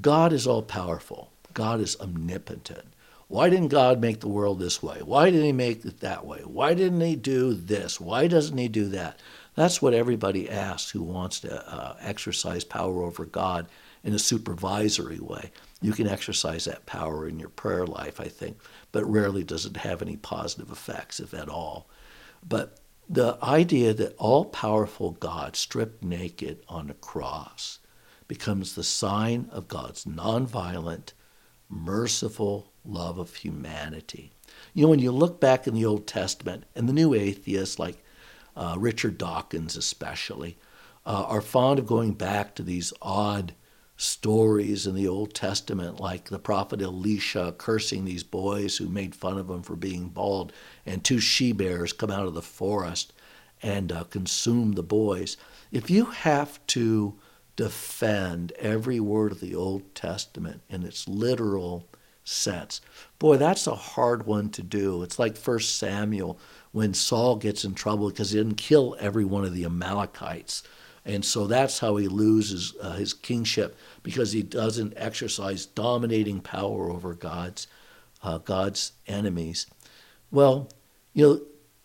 God 0.00 0.32
is 0.32 0.46
all 0.46 0.62
powerful, 0.62 1.30
God 1.52 1.80
is 1.80 2.00
omnipotent. 2.00 2.86
Why 3.28 3.48
didn't 3.48 3.68
God 3.68 3.98
make 4.00 4.20
the 4.20 4.28
world 4.28 4.58
this 4.58 4.82
way? 4.82 4.98
Why 5.02 5.30
didn't 5.30 5.46
He 5.46 5.52
make 5.52 5.84
it 5.86 6.00
that 6.00 6.26
way? 6.26 6.40
Why 6.44 6.74
didn't 6.74 7.00
He 7.00 7.16
do 7.16 7.54
this? 7.54 7.98
Why 7.98 8.26
doesn't 8.26 8.58
He 8.58 8.68
do 8.68 8.88
that? 8.88 9.18
That's 9.54 9.82
what 9.82 9.94
everybody 9.94 10.48
asks 10.48 10.90
who 10.90 11.02
wants 11.02 11.40
to 11.40 11.72
uh, 11.72 11.96
exercise 12.00 12.64
power 12.64 13.02
over 13.02 13.24
God 13.24 13.66
in 14.02 14.14
a 14.14 14.18
supervisory 14.18 15.20
way. 15.20 15.50
You 15.80 15.92
can 15.92 16.08
exercise 16.08 16.64
that 16.64 16.86
power 16.86 17.28
in 17.28 17.38
your 17.38 17.50
prayer 17.50 17.86
life, 17.86 18.20
I 18.20 18.28
think, 18.28 18.58
but 18.92 19.04
rarely 19.04 19.44
does 19.44 19.66
it 19.66 19.76
have 19.78 20.00
any 20.00 20.16
positive 20.16 20.70
effects, 20.70 21.20
if 21.20 21.34
at 21.34 21.48
all. 21.48 21.88
But 22.46 22.78
the 23.08 23.36
idea 23.42 23.92
that 23.94 24.16
all 24.16 24.46
powerful 24.46 25.12
God 25.12 25.54
stripped 25.56 26.02
naked 26.02 26.62
on 26.68 26.88
a 26.88 26.94
cross 26.94 27.78
becomes 28.26 28.74
the 28.74 28.84
sign 28.84 29.48
of 29.52 29.68
God's 29.68 30.04
nonviolent, 30.04 31.12
merciful 31.68 32.72
love 32.84 33.18
of 33.18 33.34
humanity. 33.34 34.32
You 34.72 34.84
know, 34.84 34.88
when 34.88 34.98
you 34.98 35.12
look 35.12 35.40
back 35.40 35.66
in 35.66 35.74
the 35.74 35.84
Old 35.84 36.06
Testament 36.06 36.64
and 36.74 36.88
the 36.88 36.92
new 36.92 37.12
atheists 37.14 37.78
like 37.78 38.02
uh, 38.56 38.76
Richard 38.78 39.18
Dawkins 39.18 39.76
especially, 39.76 40.58
uh, 41.04 41.24
are 41.28 41.40
fond 41.40 41.78
of 41.78 41.86
going 41.86 42.12
back 42.12 42.54
to 42.54 42.62
these 42.62 42.92
odd 43.02 43.54
stories 43.96 44.86
in 44.86 44.94
the 44.94 45.06
Old 45.06 45.34
Testament, 45.34 46.00
like 46.00 46.28
the 46.28 46.38
prophet 46.38 46.82
Elisha 46.82 47.54
cursing 47.56 48.04
these 48.04 48.24
boys 48.24 48.76
who 48.76 48.88
made 48.88 49.14
fun 49.14 49.38
of 49.38 49.48
him 49.48 49.62
for 49.62 49.76
being 49.76 50.08
bald, 50.08 50.52
and 50.84 51.04
two 51.04 51.20
she 51.20 51.52
bears 51.52 51.92
come 51.92 52.10
out 52.10 52.26
of 52.26 52.34
the 52.34 52.42
forest 52.42 53.12
and 53.62 53.92
uh, 53.92 54.04
consume 54.04 54.72
the 54.72 54.82
boys. 54.82 55.36
If 55.70 55.88
you 55.88 56.06
have 56.06 56.64
to 56.68 57.14
defend 57.54 58.52
every 58.52 58.98
word 58.98 59.30
of 59.32 59.40
the 59.40 59.54
Old 59.54 59.94
Testament 59.94 60.62
in 60.68 60.82
its 60.82 61.06
literal 61.06 61.86
sense, 62.24 62.80
boy, 63.18 63.36
that's 63.36 63.66
a 63.66 63.74
hard 63.74 64.26
one 64.26 64.50
to 64.50 64.62
do. 64.62 65.02
It's 65.02 65.18
like 65.18 65.36
First 65.36 65.76
Samuel 65.76 66.40
when 66.72 66.94
Saul 66.94 67.36
gets 67.36 67.64
in 67.64 67.74
trouble 67.74 68.08
because 68.08 68.30
he 68.30 68.38
didn't 68.38 68.56
kill 68.56 68.96
every 68.98 69.24
one 69.24 69.44
of 69.44 69.54
the 69.54 69.64
Amalekites. 69.64 70.62
And 71.04 71.24
so 71.24 71.46
that's 71.46 71.78
how 71.78 71.96
he 71.96 72.08
loses 72.08 72.74
uh, 72.80 72.92
his 72.92 73.12
kingship 73.12 73.76
because 74.02 74.32
he 74.32 74.42
doesn't 74.42 74.94
exercise 74.96 75.66
dominating 75.66 76.40
power 76.40 76.90
over 76.90 77.14
God's 77.14 77.66
uh, 78.22 78.38
God's 78.38 78.92
enemies. 79.08 79.66
Well, 80.30 80.68
you 81.12 81.26
know, 81.26 81.40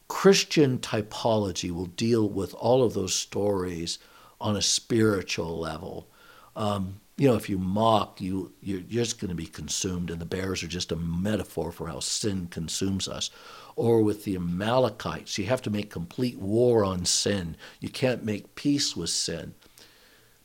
Christian 0.07 0.77
typology 0.77 1.71
will 1.71 1.87
deal 1.87 2.29
with 2.29 2.53
all 2.53 2.83
of 2.83 2.93
those 2.93 3.13
stories 3.13 3.97
on 4.39 4.55
a 4.55 4.61
spiritual 4.61 5.57
level. 5.57 6.07
Um, 6.55 7.01
you 7.17 7.27
know, 7.27 7.35
if 7.35 7.49
you 7.49 7.57
mock, 7.57 8.21
you 8.21 8.53
you're 8.61 8.79
just 8.79 9.19
going 9.19 9.29
to 9.29 9.35
be 9.35 9.47
consumed, 9.47 10.11
and 10.11 10.21
the 10.21 10.25
bears 10.25 10.63
are 10.63 10.67
just 10.67 10.91
a 10.91 10.95
metaphor 10.95 11.71
for 11.71 11.87
how 11.87 11.99
sin 11.99 12.47
consumes 12.47 13.07
us. 13.07 13.31
Or 13.75 14.01
with 14.03 14.23
the 14.23 14.35
Amalekites, 14.35 15.37
you 15.37 15.45
have 15.45 15.61
to 15.63 15.71
make 15.71 15.89
complete 15.89 16.37
war 16.37 16.83
on 16.83 17.05
sin. 17.05 17.57
You 17.79 17.89
can't 17.89 18.23
make 18.23 18.55
peace 18.55 18.95
with 18.95 19.09
sin. 19.09 19.55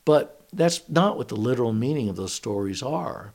But 0.03 0.47
that's 0.51 0.87
not 0.89 1.17
what 1.17 1.27
the 1.27 1.35
literal 1.35 1.73
meaning 1.73 2.09
of 2.09 2.15
those 2.15 2.33
stories 2.33 2.81
are. 2.81 3.33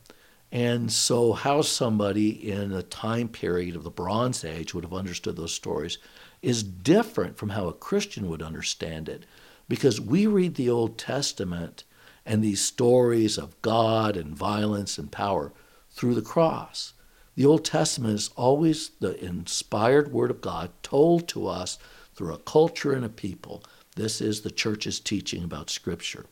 And 0.50 0.90
so, 0.90 1.32
how 1.32 1.62
somebody 1.62 2.50
in 2.50 2.72
a 2.72 2.82
time 2.82 3.28
period 3.28 3.76
of 3.76 3.84
the 3.84 3.90
Bronze 3.90 4.44
Age 4.44 4.74
would 4.74 4.84
have 4.84 4.94
understood 4.94 5.36
those 5.36 5.54
stories 5.54 5.98
is 6.42 6.62
different 6.62 7.36
from 7.36 7.50
how 7.50 7.68
a 7.68 7.72
Christian 7.72 8.28
would 8.28 8.42
understand 8.42 9.08
it. 9.08 9.26
Because 9.68 10.00
we 10.00 10.26
read 10.26 10.54
the 10.54 10.70
Old 10.70 10.98
Testament 10.98 11.84
and 12.28 12.44
these 12.44 12.60
stories 12.60 13.38
of 13.38 13.60
God 13.62 14.14
and 14.14 14.36
violence 14.36 14.98
and 14.98 15.10
power 15.10 15.50
through 15.90 16.14
the 16.14 16.22
cross. 16.22 16.92
The 17.34 17.46
Old 17.46 17.64
Testament 17.64 18.14
is 18.14 18.30
always 18.36 18.90
the 19.00 19.18
inspired 19.24 20.12
Word 20.12 20.30
of 20.30 20.42
God 20.42 20.70
told 20.82 21.26
to 21.28 21.46
us 21.48 21.78
through 22.14 22.34
a 22.34 22.38
culture 22.38 22.92
and 22.92 23.04
a 23.04 23.08
people. 23.08 23.64
This 23.96 24.20
is 24.20 24.42
the 24.42 24.50
church's 24.50 25.00
teaching 25.00 25.42
about 25.42 25.70
Scripture. 25.70 26.26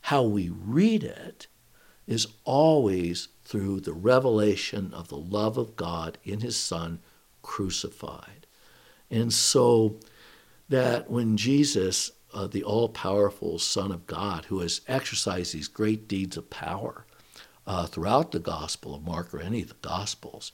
How 0.00 0.24
we 0.24 0.48
read 0.48 1.04
it 1.04 1.46
is 2.08 2.26
always 2.44 3.28
through 3.44 3.80
the 3.80 3.92
revelation 3.92 4.92
of 4.92 5.06
the 5.06 5.16
love 5.16 5.56
of 5.56 5.76
God 5.76 6.18
in 6.24 6.40
His 6.40 6.56
Son 6.56 6.98
crucified. 7.42 8.46
And 9.08 9.32
so 9.32 10.00
that 10.68 11.08
when 11.08 11.36
Jesus, 11.36 12.10
uh, 12.38 12.46
the 12.46 12.62
all 12.62 12.88
powerful 12.88 13.58
Son 13.58 13.90
of 13.90 14.06
God, 14.06 14.44
who 14.44 14.60
has 14.60 14.80
exercised 14.86 15.52
these 15.52 15.66
great 15.66 16.06
deeds 16.06 16.36
of 16.36 16.48
power, 16.50 17.04
uh, 17.66 17.86
throughout 17.86 18.30
the 18.30 18.38
Gospel 18.38 18.94
of 18.94 19.04
Mark 19.04 19.34
or 19.34 19.40
any 19.40 19.62
of 19.62 19.68
the 19.70 19.74
Gospels, 19.82 20.52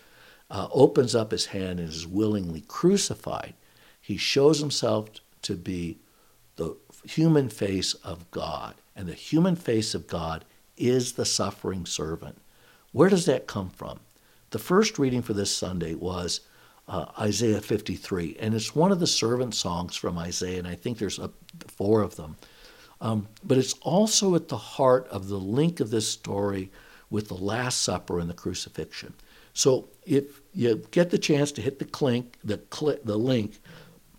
uh, 0.50 0.67
opens 0.73 1.14
up 1.14 1.31
his 1.31 1.47
hand 1.47 1.79
and 1.79 1.91
is 1.91 2.07
willingly 2.07 2.62
crucified, 2.62 3.53
he 4.00 4.17
shows 4.17 4.61
himself 4.61 5.09
to 5.43 5.57
be 5.57 5.99
the 6.57 6.75
human 7.05 7.50
face 7.50 7.93
of 7.95 8.31
God. 8.31 8.76
And 8.97 9.07
the 9.07 9.14
human 9.14 9.55
face 9.55 9.95
of 9.95 10.07
God 10.07 10.47
is 10.79 11.12
the 11.12 11.26
suffering 11.26 11.85
servant. 11.85 12.38
Where 12.93 13.11
does 13.11 13.26
that 13.26 13.47
come 13.47 13.69
from? 13.69 14.00
The 14.50 14.59
first 14.59 14.99
reading 14.99 15.21
for 15.21 15.35
this 15.35 15.55
Sunday 15.55 15.95
was 15.95 16.41
uh, 16.88 17.07
Isaiah 17.19 17.61
53, 17.61 18.37
and 18.41 18.55
it's 18.55 18.75
one 18.75 18.93
of 18.93 19.00
the 19.00 19.07
servant 19.07 19.55
songs 19.55 19.97
from 19.97 20.19
Isaiah, 20.19 20.59
and 20.59 20.69
I 20.69 20.75
think 20.75 20.99
there's 20.99 21.19
a, 21.19 21.31
four 21.67 22.03
of 22.03 22.17
them. 22.17 22.37
Um, 23.00 23.29
but 23.43 23.59
it's 23.59 23.75
also 23.83 24.35
at 24.35 24.49
the 24.49 24.57
heart 24.57 25.09
of 25.09 25.29
the 25.29 25.38
link 25.38 25.81
of 25.81 25.91
this 25.91 26.09
story 26.09 26.71
with 27.11 27.29
the 27.29 27.35
Last 27.35 27.83
Supper 27.83 28.19
and 28.19 28.29
the 28.29 28.35
crucifixion. 28.35 29.14
So 29.53 29.88
if 30.05 30.41
you 30.53 30.83
get 30.91 31.11
the 31.11 31.19
chance 31.19 31.53
to 31.53 31.62
hit 31.62 31.79
the 31.79 31.85
clink, 31.85 32.38
the 32.43 32.59
click, 32.59 33.05
the 33.05 33.17
link 33.17 33.61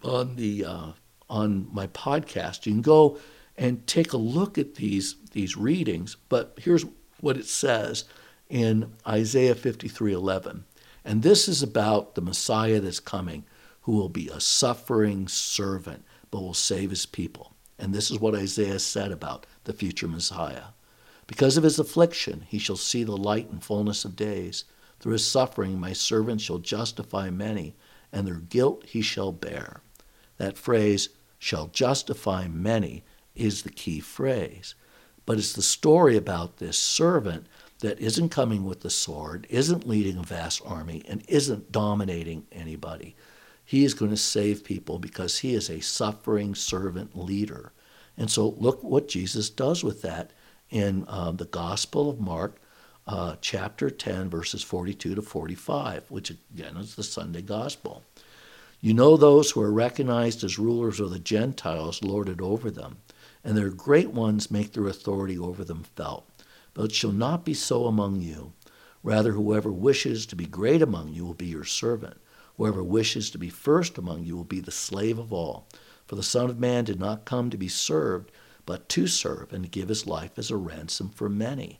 on 0.03 0.35
the 0.35 0.65
uh, 0.65 0.91
on 1.29 1.67
my 1.73 1.87
podcast, 1.87 2.65
you 2.65 2.71
can 2.73 2.81
go 2.81 3.19
and 3.57 3.85
take 3.85 4.13
a 4.13 4.17
look 4.17 4.57
at 4.57 4.75
these 4.75 5.15
these 5.31 5.57
readings. 5.57 6.15
But 6.29 6.57
here's 6.61 6.85
what 7.19 7.37
it 7.37 7.45
says 7.45 8.05
in 8.49 8.93
Isaiah 9.05 9.55
53:11, 9.55 10.63
and 11.05 11.21
this 11.21 11.47
is 11.47 11.61
about 11.61 12.15
the 12.15 12.21
Messiah 12.21 12.79
that's 12.79 12.99
coming, 12.99 13.45
who 13.81 13.91
will 13.91 14.09
be 14.09 14.27
a 14.27 14.41
suffering 14.41 15.27
servant, 15.27 16.03
but 16.31 16.41
will 16.41 16.55
save 16.55 16.89
his 16.89 17.05
people. 17.05 17.53
And 17.77 17.93
this 17.93 18.09
is 18.09 18.19
what 18.19 18.33
Isaiah 18.33 18.79
said 18.79 19.11
about 19.11 19.45
the 19.65 19.73
future 19.73 20.07
Messiah. 20.07 20.69
Because 21.27 21.57
of 21.57 21.63
his 21.63 21.77
affliction, 21.77 22.45
he 22.47 22.57
shall 22.57 22.75
see 22.75 23.03
the 23.03 23.15
light 23.15 23.49
and 23.49 23.63
fullness 23.63 24.03
of 24.03 24.15
days. 24.15 24.65
Through 24.99 25.13
his 25.13 25.27
suffering, 25.27 25.79
my 25.79 25.93
servant 25.93 26.41
shall 26.41 26.57
justify 26.57 27.29
many, 27.29 27.75
and 28.11 28.25
their 28.25 28.35
guilt 28.35 28.85
he 28.87 29.01
shall 29.01 29.31
bear. 29.31 29.81
That 30.37 30.57
phrase, 30.57 31.09
shall 31.37 31.67
justify 31.67 32.47
many, 32.47 33.03
is 33.35 33.61
the 33.61 33.71
key 33.71 33.99
phrase. 33.99 34.73
But 35.25 35.37
it's 35.37 35.53
the 35.53 35.61
story 35.61 36.17
about 36.17 36.57
this 36.57 36.79
servant 36.79 37.47
that 37.79 37.99
isn't 37.99 38.29
coming 38.29 38.63
with 38.63 38.81
the 38.81 38.89
sword, 38.89 39.47
isn't 39.49 39.87
leading 39.87 40.17
a 40.17 40.23
vast 40.23 40.61
army, 40.65 41.03
and 41.07 41.23
isn't 41.27 41.71
dominating 41.71 42.45
anybody. 42.51 43.15
He 43.63 43.83
is 43.83 43.93
going 43.93 44.11
to 44.11 44.17
save 44.17 44.63
people 44.63 44.99
because 44.99 45.39
he 45.39 45.55
is 45.55 45.69
a 45.69 45.81
suffering 45.81 46.55
servant 46.55 47.17
leader. 47.17 47.73
And 48.17 48.29
so 48.29 48.49
look 48.57 48.83
what 48.83 49.07
Jesus 49.07 49.49
does 49.49 49.83
with 49.83 50.01
that 50.03 50.31
in 50.69 51.05
uh, 51.07 51.31
the 51.31 51.45
Gospel 51.45 52.09
of 52.09 52.19
Mark, 52.19 52.57
uh, 53.07 53.35
chapter 53.41 53.89
10, 53.89 54.29
verses 54.29 54.63
42 54.63 55.15
to 55.15 55.21
45, 55.21 56.09
which 56.09 56.29
again 56.29 56.77
is 56.77 56.95
the 56.95 57.03
Sunday 57.03 57.41
Gospel. 57.41 58.03
You 58.81 58.93
know 58.93 59.17
those 59.17 59.51
who 59.51 59.61
are 59.61 59.71
recognized 59.71 60.43
as 60.43 60.59
rulers 60.59 60.99
of 60.99 61.09
the 61.09 61.19
Gentiles 61.19 62.03
lord 62.03 62.29
it 62.29 62.41
over 62.41 62.69
them, 62.69 62.97
and 63.43 63.57
their 63.57 63.69
great 63.69 64.11
ones 64.11 64.51
make 64.51 64.73
their 64.73 64.87
authority 64.87 65.37
over 65.37 65.63
them 65.63 65.83
felt. 65.95 66.34
But 66.75 66.85
it 66.85 66.91
shall 66.91 67.11
not 67.11 67.43
be 67.43 67.55
so 67.55 67.87
among 67.87 68.21
you. 68.21 68.53
Rather, 69.01 69.31
whoever 69.31 69.71
wishes 69.71 70.27
to 70.27 70.35
be 70.35 70.45
great 70.45 70.83
among 70.83 71.13
you 71.13 71.25
will 71.25 71.33
be 71.33 71.47
your 71.47 71.63
servant. 71.63 72.17
Whoever 72.57 72.83
wishes 72.83 73.31
to 73.31 73.39
be 73.39 73.49
first 73.49 73.97
among 73.97 74.25
you 74.25 74.35
will 74.35 74.43
be 74.43 74.59
the 74.59 74.71
slave 74.71 75.17
of 75.17 75.33
all. 75.33 75.67
For 76.05 76.15
the 76.15 76.23
Son 76.23 76.49
of 76.49 76.59
Man 76.59 76.83
did 76.83 76.99
not 76.99 77.25
come 77.25 77.49
to 77.49 77.57
be 77.57 77.67
served, 77.67 78.31
but 78.65 78.87
to 78.89 79.07
serve 79.07 79.51
and 79.51 79.63
to 79.63 79.69
give 79.69 79.89
his 79.89 80.05
life 80.05 80.37
as 80.37 80.51
a 80.51 80.57
ransom 80.57 81.09
for 81.09 81.29
many. 81.29 81.79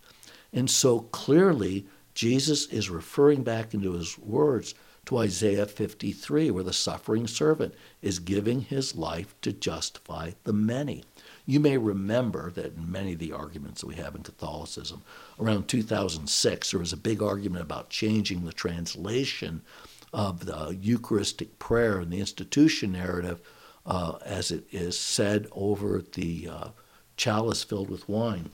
And 0.52 0.70
so 0.70 1.02
clearly, 1.02 1.86
Jesus 2.14 2.66
is 2.68 2.90
referring 2.90 3.44
back 3.44 3.74
into 3.74 3.94
his 3.94 4.18
words 4.18 4.74
to 5.06 5.18
Isaiah 5.18 5.66
53, 5.66 6.52
where 6.52 6.64
the 6.64 6.74
suffering 6.74 7.28
servant 7.28 7.76
is 8.02 8.20
giving 8.20 8.62
his 8.62 8.96
life 8.96 9.36
to 9.42 9.52
justify 9.52 10.32
the 10.44 10.54
many. 10.54 11.04
You 11.46 11.60
may 11.60 11.78
remember 11.78 12.50
that 12.52 12.76
in 12.76 12.92
many 12.92 13.14
of 13.14 13.20
the 13.20 13.32
arguments 13.32 13.82
that 13.82 13.88
we 13.88 13.96
have 13.96 14.16
in 14.16 14.24
Catholicism, 14.24 15.04
around 15.40 15.68
2006, 15.68 16.72
there 16.72 16.80
was 16.80 16.94
a 16.94 16.98
big 16.98 17.22
argument 17.22 17.62
about 17.62 17.90
changing 17.90 18.46
the 18.46 18.54
translation 18.54 19.62
of 20.12 20.46
the 20.46 20.78
Eucharistic 20.82 21.60
prayer 21.60 22.00
and 22.00 22.12
the 22.12 22.20
institution 22.20 22.94
narrative 22.94 23.42
uh, 23.86 24.18
as 24.26 24.50
it 24.50 24.66
is 24.72 24.98
said 24.98 25.48
over 25.52 26.02
the 26.14 26.50
uh, 26.50 26.68
chalice 27.18 27.64
filled 27.64 27.90
with 27.90 28.10
wine. 28.10 28.50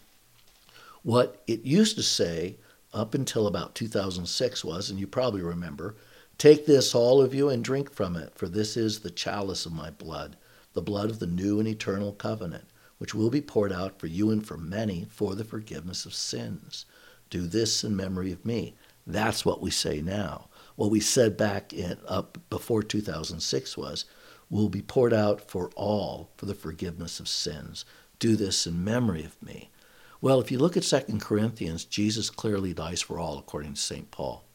What 1.03 1.41
it 1.47 1.63
used 1.63 1.95
to 1.95 2.03
say 2.03 2.57
up 2.93 3.13
until 3.13 3.47
about 3.47 3.75
2006 3.75 4.63
was, 4.65 4.89
and 4.89 4.99
you 4.99 5.07
probably 5.07 5.41
remember, 5.41 5.95
take 6.37 6.65
this, 6.65 6.93
all 6.93 7.21
of 7.21 7.33
you, 7.33 7.49
and 7.49 7.63
drink 7.63 7.91
from 7.91 8.15
it, 8.17 8.33
for 8.35 8.47
this 8.47 8.75
is 8.75 8.99
the 8.99 9.09
chalice 9.09 9.65
of 9.65 9.71
my 9.71 9.89
blood, 9.89 10.35
the 10.73 10.81
blood 10.81 11.09
of 11.09 11.19
the 11.19 11.27
new 11.27 11.59
and 11.59 11.67
eternal 11.67 12.11
covenant, 12.11 12.65
which 13.01 13.15
will 13.15 13.31
be 13.31 13.41
poured 13.41 13.73
out 13.73 13.97
for 13.97 14.05
you 14.05 14.29
and 14.29 14.45
for 14.45 14.57
many 14.57 15.07
for 15.09 15.33
the 15.33 15.43
forgiveness 15.43 16.05
of 16.05 16.13
sins. 16.13 16.85
Do 17.31 17.47
this 17.47 17.83
in 17.83 17.95
memory 17.95 18.31
of 18.31 18.45
me. 18.45 18.75
That's 19.07 19.43
what 19.43 19.59
we 19.59 19.71
say 19.71 20.01
now. 20.01 20.49
What 20.75 20.91
we 20.91 20.99
said 20.99 21.35
back 21.35 21.73
in 21.73 21.97
up 22.07 22.37
before 22.51 22.83
2006 22.83 23.75
was, 23.75 24.05
will 24.51 24.69
be 24.69 24.83
poured 24.83 25.15
out 25.15 25.49
for 25.49 25.71
all 25.75 26.29
for 26.37 26.45
the 26.45 26.53
forgiveness 26.53 27.19
of 27.19 27.27
sins. 27.27 27.85
Do 28.19 28.35
this 28.35 28.67
in 28.67 28.83
memory 28.83 29.23
of 29.23 29.41
me. 29.41 29.71
Well, 30.21 30.39
if 30.39 30.51
you 30.51 30.59
look 30.59 30.77
at 30.77 30.83
2 30.83 31.17
Corinthians, 31.17 31.85
Jesus 31.85 32.29
clearly 32.29 32.71
dies 32.71 33.01
for 33.01 33.17
all, 33.17 33.39
according 33.39 33.73
to 33.73 33.81
St. 33.81 34.11
Paul. 34.11 34.45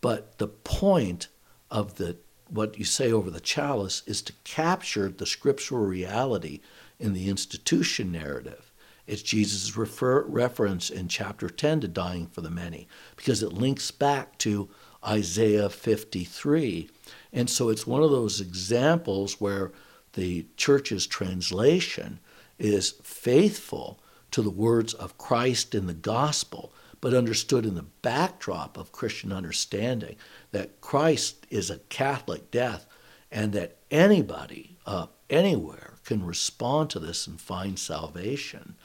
But 0.00 0.38
the 0.38 0.48
point 0.48 1.28
of 1.70 1.98
the 1.98 2.16
what 2.48 2.78
you 2.78 2.84
say 2.84 3.12
over 3.12 3.30
the 3.30 3.40
chalice 3.40 4.02
is 4.06 4.22
to 4.22 4.32
capture 4.44 5.08
the 5.08 5.26
scriptural 5.26 5.84
reality 5.84 6.60
in 6.98 7.12
the 7.12 7.28
institution 7.28 8.12
narrative. 8.12 8.72
It's 9.06 9.22
Jesus' 9.22 9.76
refer, 9.76 10.22
reference 10.22 10.90
in 10.90 11.08
chapter 11.08 11.48
10 11.48 11.80
to 11.82 11.88
dying 11.88 12.26
for 12.26 12.40
the 12.40 12.50
many 12.50 12.88
because 13.14 13.42
it 13.42 13.52
links 13.52 13.90
back 13.90 14.36
to 14.38 14.68
Isaiah 15.06 15.68
53. 15.68 16.90
And 17.32 17.48
so 17.48 17.68
it's 17.68 17.86
one 17.86 18.02
of 18.02 18.10
those 18.10 18.40
examples 18.40 19.40
where 19.40 19.72
the 20.14 20.46
church's 20.56 21.06
translation 21.06 22.18
is 22.58 22.94
faithful 23.02 24.00
to 24.32 24.42
the 24.42 24.50
words 24.50 24.92
of 24.94 25.18
Christ 25.18 25.74
in 25.74 25.86
the 25.86 25.94
gospel, 25.94 26.72
but 27.00 27.14
understood 27.14 27.64
in 27.64 27.74
the 27.74 27.86
backdrop 28.02 28.76
of 28.76 28.92
Christian 28.92 29.32
understanding 29.32 30.16
that 30.50 30.80
Christ 30.80 31.46
is 31.50 31.70
a 31.70 31.78
Catholic 31.78 32.50
death 32.50 32.86
and 33.30 33.52
that 33.52 33.76
anybody, 33.90 34.76
uh, 34.86 35.06
anywhere, 35.30 35.95
can 36.06 36.24
respond 36.24 36.88
to 36.90 37.00
this 37.00 37.26
and 37.26 37.40
find 37.40 37.78
salvation, 37.78 38.76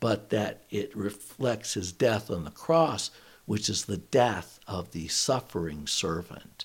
but 0.00 0.30
that 0.30 0.64
it 0.70 0.96
reflects 0.96 1.74
his 1.74 1.92
death 1.92 2.30
on 2.30 2.44
the 2.44 2.50
cross, 2.50 3.10
which 3.44 3.68
is 3.68 3.84
the 3.84 3.98
death 3.98 4.58
of 4.66 4.90
the 4.92 5.06
suffering 5.08 5.86
servant. 5.86 6.64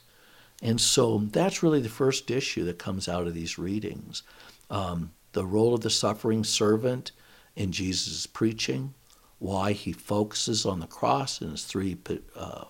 And 0.64 0.82
so 0.82 1.20
that's 1.20 1.62
really 1.62 1.82
the 1.82 1.90
first 1.90 2.32
issue 2.32 2.64
that 2.66 2.80
comes 2.80 3.08
out 3.08 3.28
of 3.28 3.34
these 3.34 3.60
readings. 3.60 4.24
Um, 4.72 5.12
the 5.34 5.46
role 5.46 5.76
of 5.76 5.82
the 5.82 5.90
suffering 5.90 6.44
servant 6.44 7.12
in 7.56 7.72
Jesus' 7.72 8.26
preaching, 8.26 8.94
why 9.40 9.74
he 9.74 9.92
focuses 9.92 10.66
on 10.66 10.80
the 10.80 10.88
cross 10.88 11.42
in 11.42 11.52
his 11.52 11.66
three 11.66 11.98
uh, 12.36 12.66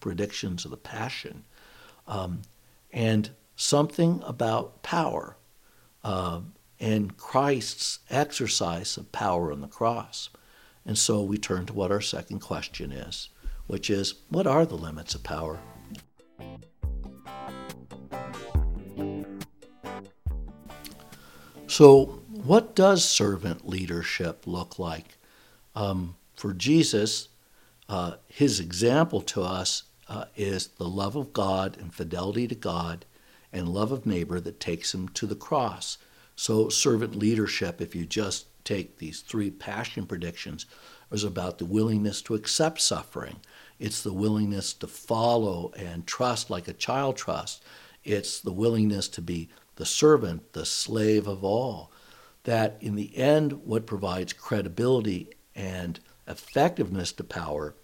predictions 0.00 0.64
of 0.64 0.70
the 0.70 0.76
Passion, 0.76 1.44
um, 2.06 2.42
and 2.92 3.30
something 3.56 4.22
about 4.24 4.82
power 4.82 5.36
uh, 6.04 6.40
and 6.80 7.16
Christ's 7.16 8.00
exercise 8.10 8.96
of 8.96 9.12
power 9.12 9.52
on 9.52 9.60
the 9.60 9.68
cross. 9.68 10.30
And 10.84 10.98
so 10.98 11.22
we 11.22 11.38
turn 11.38 11.66
to 11.66 11.72
what 11.72 11.92
our 11.92 12.00
second 12.00 12.40
question 12.40 12.90
is, 12.90 13.28
which 13.66 13.88
is 13.88 14.14
what 14.28 14.46
are 14.46 14.66
the 14.66 14.76
limits 14.76 15.14
of 15.14 15.22
power? 15.22 15.60
So, 21.68 22.20
what 22.28 22.74
does 22.74 23.02
servant 23.02 23.66
leadership 23.66 24.46
look 24.46 24.78
like? 24.78 25.16
Um, 25.74 26.16
for 26.34 26.52
Jesus, 26.52 27.28
uh, 27.88 28.16
his 28.28 28.60
example 28.60 29.22
to 29.22 29.42
us 29.42 29.84
uh, 30.08 30.26
is 30.36 30.66
the 30.66 30.88
love 30.88 31.16
of 31.16 31.32
God 31.32 31.78
and 31.78 31.94
fidelity 31.94 32.46
to 32.48 32.54
God 32.54 33.06
and 33.52 33.68
love 33.68 33.92
of 33.92 34.06
neighbor 34.06 34.40
that 34.40 34.60
takes 34.60 34.94
him 34.94 35.08
to 35.08 35.26
the 35.26 35.36
cross. 35.36 35.98
So, 36.34 36.68
servant 36.68 37.14
leadership, 37.14 37.80
if 37.80 37.94
you 37.94 38.06
just 38.06 38.46
take 38.64 38.98
these 38.98 39.20
three 39.20 39.50
passion 39.50 40.06
predictions, 40.06 40.66
is 41.10 41.24
about 41.24 41.58
the 41.58 41.66
willingness 41.66 42.22
to 42.22 42.34
accept 42.34 42.80
suffering. 42.80 43.36
It's 43.78 44.02
the 44.02 44.12
willingness 44.12 44.72
to 44.74 44.86
follow 44.86 45.72
and 45.76 46.06
trust 46.06 46.48
like 46.50 46.68
a 46.68 46.72
child 46.72 47.16
trusts. 47.16 47.60
It's 48.04 48.40
the 48.40 48.52
willingness 48.52 49.08
to 49.08 49.20
be 49.20 49.50
the 49.76 49.84
servant, 49.84 50.52
the 50.52 50.64
slave 50.64 51.26
of 51.26 51.44
all. 51.44 51.92
That 52.44 52.78
in 52.80 52.94
the 52.94 53.16
end, 53.16 53.64
what 53.64 53.86
provides 53.86 54.32
credibility 54.32 55.30
and 55.54 56.00
effectiveness 56.26 57.12
to 57.12 57.24
power 57.24 57.74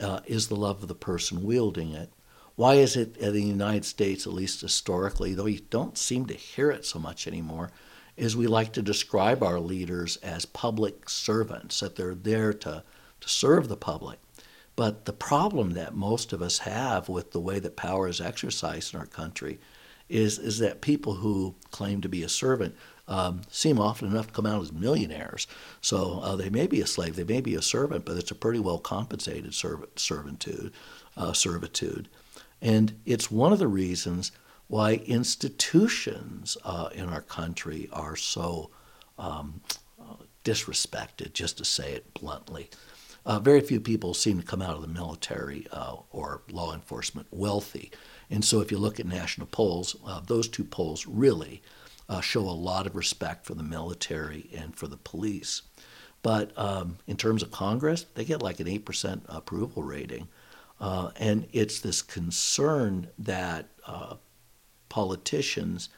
uh, 0.00 0.20
is 0.26 0.48
the 0.48 0.56
love 0.56 0.82
of 0.82 0.88
the 0.88 0.94
person 0.94 1.42
wielding 1.42 1.92
it. 1.92 2.12
Why 2.56 2.74
is 2.74 2.96
it 2.96 3.18
in 3.18 3.34
the 3.34 3.42
United 3.42 3.84
States, 3.84 4.26
at 4.26 4.32
least 4.32 4.62
historically, 4.62 5.34
though 5.34 5.46
you 5.46 5.60
don't 5.70 5.98
seem 5.98 6.24
to 6.26 6.34
hear 6.34 6.70
it 6.70 6.86
so 6.86 6.98
much 6.98 7.26
anymore, 7.26 7.70
is 8.16 8.34
we 8.34 8.46
like 8.46 8.72
to 8.72 8.82
describe 8.82 9.42
our 9.42 9.60
leaders 9.60 10.16
as 10.16 10.46
public 10.46 11.10
servants, 11.10 11.80
that 11.80 11.96
they're 11.96 12.14
there 12.14 12.54
to, 12.54 12.82
to 13.20 13.28
serve 13.28 13.68
the 13.68 13.76
public. 13.76 14.18
But 14.74 15.04
the 15.04 15.12
problem 15.12 15.72
that 15.72 15.94
most 15.94 16.32
of 16.32 16.40
us 16.40 16.58
have 16.60 17.10
with 17.10 17.32
the 17.32 17.40
way 17.40 17.58
that 17.58 17.76
power 17.76 18.08
is 18.08 18.22
exercised 18.22 18.94
in 18.94 19.00
our 19.00 19.06
country 19.06 19.58
is, 20.08 20.38
is 20.38 20.58
that 20.58 20.80
people 20.80 21.14
who 21.14 21.54
claim 21.70 22.00
to 22.00 22.08
be 22.08 22.22
a 22.22 22.28
servant 22.28 22.74
um, 23.08 23.42
seem 23.50 23.78
often 23.78 24.08
enough 24.08 24.28
to 24.28 24.32
come 24.32 24.46
out 24.46 24.62
as 24.62 24.72
millionaires. 24.72 25.46
So 25.80 26.20
uh, 26.22 26.36
they 26.36 26.50
may 26.50 26.66
be 26.66 26.80
a 26.80 26.86
slave, 26.86 27.16
they 27.16 27.24
may 27.24 27.40
be 27.40 27.54
a 27.54 27.62
servant, 27.62 28.04
but 28.06 28.16
it's 28.16 28.30
a 28.30 28.34
pretty 28.34 28.60
well 28.60 28.78
compensated 28.78 29.54
servitude, 29.54 30.72
uh, 31.16 31.32
servitude. 31.32 32.08
And 32.60 32.98
it's 33.04 33.30
one 33.30 33.52
of 33.52 33.58
the 33.58 33.68
reasons 33.68 34.32
why 34.68 34.94
institutions 35.06 36.56
uh, 36.64 36.88
in 36.92 37.08
our 37.08 37.20
country 37.20 37.88
are 37.92 38.16
so 38.16 38.70
um, 39.18 39.60
disrespected, 40.46 41.32
just 41.32 41.58
to 41.58 41.64
say 41.64 41.92
it 41.92 42.14
bluntly. 42.14 42.70
Uh, 43.26 43.40
very 43.40 43.60
few 43.60 43.80
people 43.80 44.14
seem 44.14 44.38
to 44.38 44.46
come 44.46 44.62
out 44.62 44.76
of 44.76 44.82
the 44.82 44.88
military 44.88 45.66
uh, 45.72 45.96
or 46.12 46.42
law 46.50 46.72
enforcement 46.72 47.26
wealthy. 47.32 47.90
And 48.30 48.44
so, 48.44 48.60
if 48.60 48.70
you 48.70 48.78
look 48.78 49.00
at 49.00 49.06
national 49.06 49.48
polls, 49.48 49.96
uh, 50.06 50.20
those 50.20 50.48
two 50.48 50.62
polls 50.62 51.06
really 51.06 51.62
uh, 52.08 52.20
show 52.20 52.40
a 52.40 52.50
lot 52.50 52.86
of 52.86 52.94
respect 52.94 53.44
for 53.44 53.54
the 53.54 53.64
military 53.64 54.48
and 54.56 54.76
for 54.76 54.86
the 54.86 54.96
police. 54.96 55.62
But 56.22 56.56
um, 56.56 56.98
in 57.08 57.16
terms 57.16 57.42
of 57.42 57.50
Congress, 57.50 58.06
they 58.14 58.24
get 58.24 58.42
like 58.42 58.60
an 58.60 58.66
8% 58.66 59.22
approval 59.28 59.82
rating. 59.82 60.28
Uh, 60.80 61.10
and 61.16 61.46
it's 61.52 61.80
this 61.80 62.02
concern 62.02 63.08
that 63.18 63.68
uh, 63.86 64.16
politicians 64.88 65.88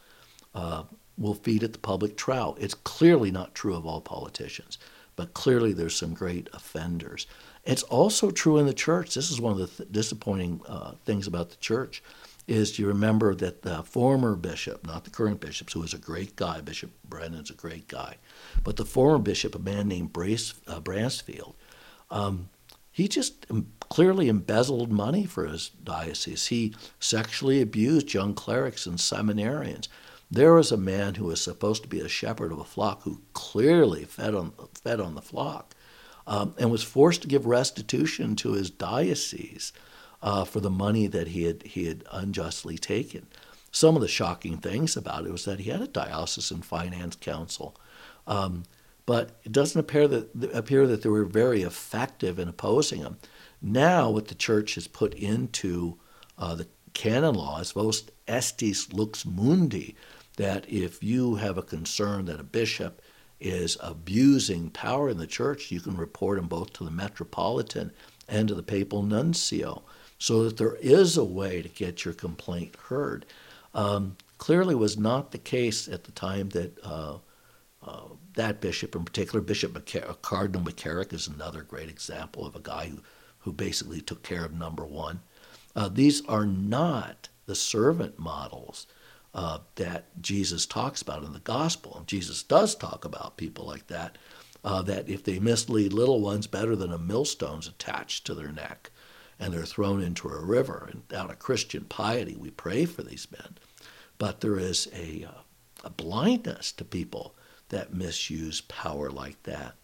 uh, 0.55 0.85
will 1.17 1.35
feed 1.35 1.64
at 1.64 1.73
the 1.73 1.79
public 1.79 2.17
trout. 2.17 2.57
It's 2.61 2.75
clearly 2.75 3.31
not 3.31 3.55
true 3.55 3.75
of 3.75 3.87
all 3.87 4.01
politicians, 4.01 4.79
but 5.17 5.35
clearly 5.35 5.73
there's 5.73 5.97
some 5.97 6.14
great 6.14 6.49
offenders. 6.53 7.27
It's 7.64 7.83
also 7.85 8.31
true 8.31 8.57
in 8.59 8.67
the 8.67 8.75
church. 8.75 9.14
This 9.14 9.31
is 9.31 9.41
one 9.41 9.53
of 9.53 9.59
the 9.59 9.67
th- 9.67 9.93
disappointing 9.93 10.61
uh, 10.69 10.93
things 11.05 11.27
about 11.27 11.51
the 11.51 11.57
church 11.57 12.03
is 12.47 12.79
you 12.79 12.87
remember 12.87 13.35
that 13.35 13.61
the 13.61 13.83
former 13.83 14.35
bishop, 14.35 14.87
not 14.87 15.05
the 15.05 15.11
current 15.11 15.38
bishop, 15.38 15.71
who 15.71 15.83
is 15.83 15.93
a 15.93 15.99
great 15.99 16.35
guy, 16.35 16.62
Bishop 16.62 16.91
Brennan's 17.07 17.51
a 17.51 17.55
great 17.55 17.88
guy, 17.88 18.17
but 18.64 18.77
the 18.77 18.87
former 18.87 19.19
bishop, 19.19 19.55
a 19.55 19.59
man 19.59 19.87
named 19.87 20.14
Brace, 20.14 20.55
uh, 20.67 20.81
Bransfield, 20.81 21.55
um, 22.11 22.49
he 22.91 23.07
just 23.07 23.47
clearly 23.88 24.29
embezzled 24.29 24.92
money 24.92 25.24
for 25.24 25.46
his 25.46 25.70
diocese. 25.83 26.46
He 26.46 26.74
sexually 27.01 27.61
abused 27.61 28.12
young 28.14 28.35
clerics 28.35 28.87
and 28.87 28.98
seminarians. 28.98 29.88
There 30.31 30.55
was 30.55 30.70
a 30.70 30.77
man 30.77 31.14
who 31.14 31.24
was 31.24 31.40
supposed 31.40 31.83
to 31.83 31.88
be 31.88 32.01
a 32.01 32.09
shepherd 32.09 32.53
of 32.53 32.59
a 32.59 32.64
flock 32.64 33.03
who 33.03 33.22
clearly 33.33 34.05
fed 34.05 34.35
on, 34.35 34.53
fed 34.74 35.01
on 35.01 35.14
the 35.14 35.22
flock 35.22 35.74
um, 36.27 36.55
and 36.59 36.70
was 36.70 36.83
forced 36.83 37.22
to 37.22 37.29
give 37.29 37.46
restitution 37.46 38.37
to 38.37 38.53
his 38.53 38.68
diocese 38.68 39.72
uh, 40.22 40.44
for 40.44 40.61
the 40.61 40.70
money 40.70 41.07
that 41.07 41.29
he 41.29 41.44
had, 41.44 41.62
he 41.62 41.87
had 41.87 42.05
unjustly 42.12 42.77
taken. 42.77 43.27
Some 43.70 43.96
of 43.96 44.03
the 44.03 44.09
shocking 44.09 44.59
things 44.59 44.96
about 44.96 45.27
it 45.27 45.33
was 45.33 45.44
that 45.46 45.61
he 45.61 45.70
had 45.70 45.81
a 45.81 45.87
diocesan 45.87 46.62
finance 46.62 47.16
council. 47.16 47.77
Um, 48.27 48.64
but 49.07 49.40
it 49.44 49.53
doesn't 49.53 49.81
appear 49.81 50.07
that, 50.09 50.51
appear 50.53 50.87
that 50.87 51.03
they 51.03 51.09
were 51.09 51.24
very 51.24 51.62
effective 51.62 52.38
in 52.38 52.48
opposing 52.48 53.01
him. 53.01 53.16
Now, 53.61 54.11
what 54.11 54.29
the 54.29 54.35
church 54.35 54.75
has 54.77 54.87
put 54.87 55.14
into 55.14 55.99
uh, 56.37 56.55
the 56.55 56.68
canon 56.94 57.35
law 57.35 57.61
is 57.61 57.73
vos 57.73 58.05
estis 58.27 58.92
lux 58.92 59.25
mundi, 59.25 59.97
that 60.37 60.68
if 60.68 61.03
you 61.03 61.37
have 61.37 61.59
a 61.59 61.62
concern 61.62 62.27
that 62.27 62.40
a 62.40 62.44
bishop 62.44 63.03
is 63.40 63.77
abusing 63.81 64.71
power 64.71 65.09
in 65.09 65.18
the 65.18 65.27
church, 65.27 65.71
you 65.71 65.81
can 65.81 65.97
report 65.97 66.38
him 66.38 66.49
both 66.49 66.73
to 66.73 66.85
the 66.85 66.90
metropolitan 66.90 67.92
and 68.29 68.49
to 68.49 68.55
the 68.55 68.62
papal 68.62 69.03
nuncio, 69.03 69.83
so 70.18 70.44
that 70.44 70.57
there 70.57 70.77
is 70.77 71.16
a 71.16 71.25
way 71.25 71.62
to 71.62 71.68
get 71.68 72.05
your 72.05 72.14
complaint 72.14 72.77
heard. 72.88 73.27
Um, 73.75 74.16
clearly, 74.38 74.75
was 74.75 74.97
not 74.99 75.31
the 75.31 75.38
case 75.38 75.88
at 75.88 76.05
the 76.05 76.12
time 76.12 76.49
that 76.51 76.79
uh, 76.85 77.18
uh, 77.83 78.03
that 78.35 78.61
bishop, 78.61 78.94
in 78.94 79.05
particular, 79.05 79.40
Bishop 79.40 79.88
Cardinal 80.23 80.62
McCarrick, 80.62 81.12
is 81.12 81.27
another 81.29 81.62
great 81.62 81.88
example 81.88 82.44
of 82.44 82.55
a 82.55 82.61
guy 82.61 82.87
who, 82.88 82.99
who 83.48 83.52
basically 83.54 84.02
took 84.02 84.22
care 84.22 84.44
of 84.44 84.52
number 84.52 84.84
one. 84.84 85.20
Uh, 85.74 85.88
these 85.88 86.22
are 86.26 86.44
not 86.44 87.30
the 87.46 87.54
servant 87.54 88.18
models 88.18 88.87
uh, 89.32 89.61
that 89.76 90.04
Jesus 90.20 90.66
talks 90.66 91.00
about 91.00 91.24
in 91.24 91.32
the 91.32 91.38
gospel. 91.38 92.02
Jesus 92.06 92.42
does 92.42 92.74
talk 92.74 93.06
about 93.06 93.38
people 93.38 93.64
like 93.64 93.87
that, 93.87 94.18
uh, 94.62 94.82
that 94.82 95.08
if 95.08 95.24
they 95.24 95.38
mislead 95.38 95.94
little 95.94 96.20
ones, 96.20 96.46
better 96.46 96.76
than 96.76 96.92
a 96.92 96.98
millstone's 96.98 97.66
attached 97.66 98.26
to 98.26 98.34
their 98.34 98.52
neck 98.52 98.90
and 99.40 99.54
they're 99.54 99.64
thrown 99.64 100.02
into 100.02 100.28
a 100.28 100.44
river. 100.44 100.90
And 100.92 101.04
out 101.18 101.30
of 101.30 101.38
Christian 101.38 101.84
piety, 101.84 102.37
we 102.37 102.50
pray 102.50 102.84
for 102.84 103.02
these 103.02 103.28
men. 103.32 103.56
But 104.18 104.42
there 104.42 104.58
is 104.58 104.88
a, 104.94 105.24
uh, 105.24 105.40
a 105.84 105.88
blindness 105.90 106.70
to 106.72 106.84
people 106.84 107.34
that 107.70 107.94
misuse 107.94 108.61
power 108.61 109.11
like 109.11 109.42
that. 109.44 109.74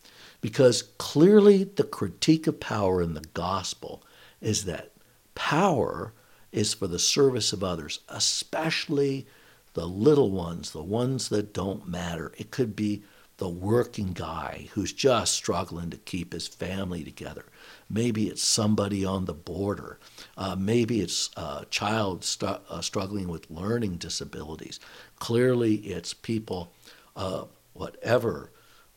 Because 0.45 0.83
clearly, 0.99 1.65
the 1.65 1.85
critique 1.85 2.47
of 2.47 2.61
power 2.61 3.01
in 3.01 3.15
the 3.15 3.25
gospel 3.33 4.03
is 4.43 4.67
that 4.67 4.91
power 5.35 6.13
is 6.53 6.75
for 6.75 6.87
the 6.87 6.99
service 6.99 7.55
of 7.55 7.65
others, 7.65 8.01
especially 8.11 9.27
the 9.73 9.89
little 9.89 10.31
ones, 10.31 10.73
the 10.73 10.83
ones 10.83 11.31
that 11.31 11.55
don't 11.55 11.89
matter. 11.89 12.31
It 12.37 12.51
could 12.51 12.77
be 12.77 13.05
the 13.39 13.49
working 13.49 14.13
guy 14.13 14.69
who's 14.75 14.93
just 14.93 15.33
struggling 15.33 15.89
to 15.89 15.97
keep 15.97 16.35
his 16.35 16.47
family 16.47 17.03
together. 17.03 17.47
Maybe 17.89 18.29
it's 18.29 18.45
somebody 18.45 19.03
on 19.03 19.25
the 19.25 19.33
border. 19.33 19.99
Uh, 20.37 20.57
maybe 20.57 21.01
it's 21.01 21.31
a 21.39 21.65
child 21.71 22.23
st- 22.23 22.61
uh, 22.69 22.83
struggling 22.83 23.29
with 23.29 23.51
learning 23.51 23.97
disabilities. 23.97 24.79
Clearly, 25.19 25.77
it's 25.77 26.13
people, 26.13 26.71
uh, 27.17 27.45
whatever 27.73 28.51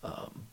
um, 0.03 0.47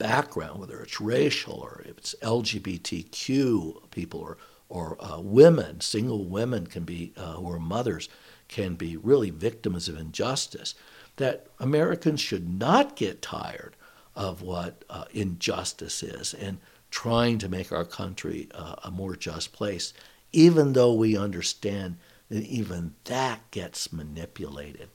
background, 0.00 0.58
whether 0.58 0.80
it's 0.80 1.00
racial 1.00 1.54
or 1.54 1.82
if 1.84 1.98
it's 1.98 2.14
LGBTQ 2.22 3.90
people 3.90 4.20
or 4.20 4.38
or 4.68 4.96
uh, 5.04 5.20
women, 5.20 5.80
single 5.80 6.24
women 6.24 6.66
can 6.66 6.84
be 6.84 7.12
uh, 7.16 7.38
mothers 7.58 8.08
can 8.48 8.76
be 8.76 8.96
really 8.96 9.30
victims 9.30 9.88
of 9.88 9.98
injustice. 9.98 10.74
That 11.16 11.48
Americans 11.58 12.20
should 12.20 12.48
not 12.48 12.96
get 12.96 13.20
tired 13.20 13.76
of 14.16 14.42
what 14.42 14.84
uh, 14.88 15.04
injustice 15.12 16.02
is 16.02 16.34
and 16.34 16.58
trying 16.90 17.38
to 17.38 17.48
make 17.48 17.70
our 17.72 17.84
country 17.84 18.48
uh, 18.54 18.76
a 18.84 18.90
more 18.90 19.16
just 19.16 19.52
place, 19.52 19.92
even 20.32 20.72
though 20.72 20.94
we 20.94 21.16
understand 21.16 21.96
that 22.30 22.44
even 22.44 22.94
that 23.04 23.50
gets 23.50 23.92
manipulated. 23.92 24.88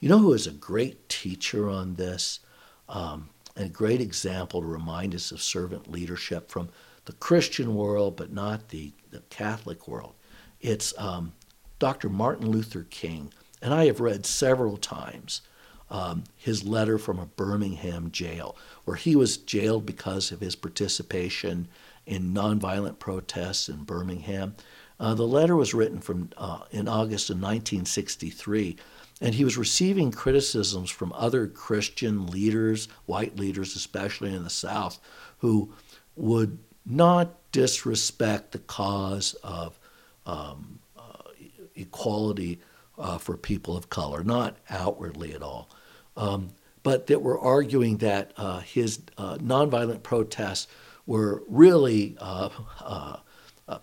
You 0.00 0.08
know 0.08 0.18
who 0.18 0.32
is 0.32 0.46
a 0.46 0.52
great 0.52 1.08
teacher 1.08 1.68
on 1.68 1.94
this? 1.94 2.40
Um, 2.88 3.28
a 3.58 3.68
great 3.68 4.00
example 4.00 4.60
to 4.60 4.66
remind 4.66 5.14
us 5.14 5.32
of 5.32 5.42
servant 5.42 5.90
leadership 5.90 6.50
from 6.50 6.68
the 7.04 7.12
Christian 7.14 7.74
world, 7.74 8.16
but 8.16 8.32
not 8.32 8.68
the, 8.68 8.92
the 9.10 9.20
Catholic 9.30 9.88
world. 9.88 10.14
It's 10.60 10.94
um, 10.98 11.32
Dr. 11.78 12.08
Martin 12.08 12.50
Luther 12.50 12.86
King, 12.90 13.32
and 13.60 13.74
I 13.74 13.86
have 13.86 14.00
read 14.00 14.26
several 14.26 14.76
times 14.76 15.42
um, 15.90 16.24
his 16.36 16.64
letter 16.64 16.98
from 16.98 17.18
a 17.18 17.26
Birmingham 17.26 18.10
jail, 18.10 18.56
where 18.84 18.96
he 18.96 19.16
was 19.16 19.36
jailed 19.36 19.86
because 19.86 20.30
of 20.30 20.40
his 20.40 20.54
participation 20.54 21.68
in 22.06 22.34
nonviolent 22.34 22.98
protests 22.98 23.68
in 23.68 23.84
Birmingham. 23.84 24.54
Uh, 25.00 25.14
the 25.14 25.26
letter 25.26 25.56
was 25.56 25.74
written 25.74 26.00
from 26.00 26.30
uh, 26.36 26.60
in 26.70 26.88
August 26.88 27.30
of 27.30 27.36
1963 27.36 28.76
and 29.20 29.34
he 29.34 29.44
was 29.44 29.56
receiving 29.56 30.10
criticisms 30.12 30.90
from 30.90 31.12
other 31.14 31.46
Christian 31.46 32.26
leaders, 32.26 32.88
white 33.06 33.36
leaders, 33.36 33.74
especially 33.74 34.32
in 34.34 34.44
the 34.44 34.50
South, 34.50 35.00
who 35.38 35.72
would 36.16 36.58
not 36.86 37.34
disrespect 37.52 38.52
the 38.52 38.58
cause 38.58 39.34
of 39.42 39.78
um, 40.26 40.78
uh, 40.96 41.32
equality 41.74 42.60
uh, 42.98 43.18
for 43.18 43.36
people 43.36 43.76
of 43.76 43.88
color, 43.90 44.22
not 44.22 44.56
outwardly 44.70 45.32
at 45.32 45.42
all, 45.42 45.68
um, 46.16 46.50
but 46.82 47.06
that 47.06 47.22
were 47.22 47.38
arguing 47.38 47.98
that 47.98 48.32
uh, 48.36 48.60
his 48.60 49.00
uh, 49.16 49.36
nonviolent 49.38 50.02
protests 50.02 50.68
were 51.06 51.42
really 51.48 52.16
uh, 52.20 52.48
uh, 52.80 53.16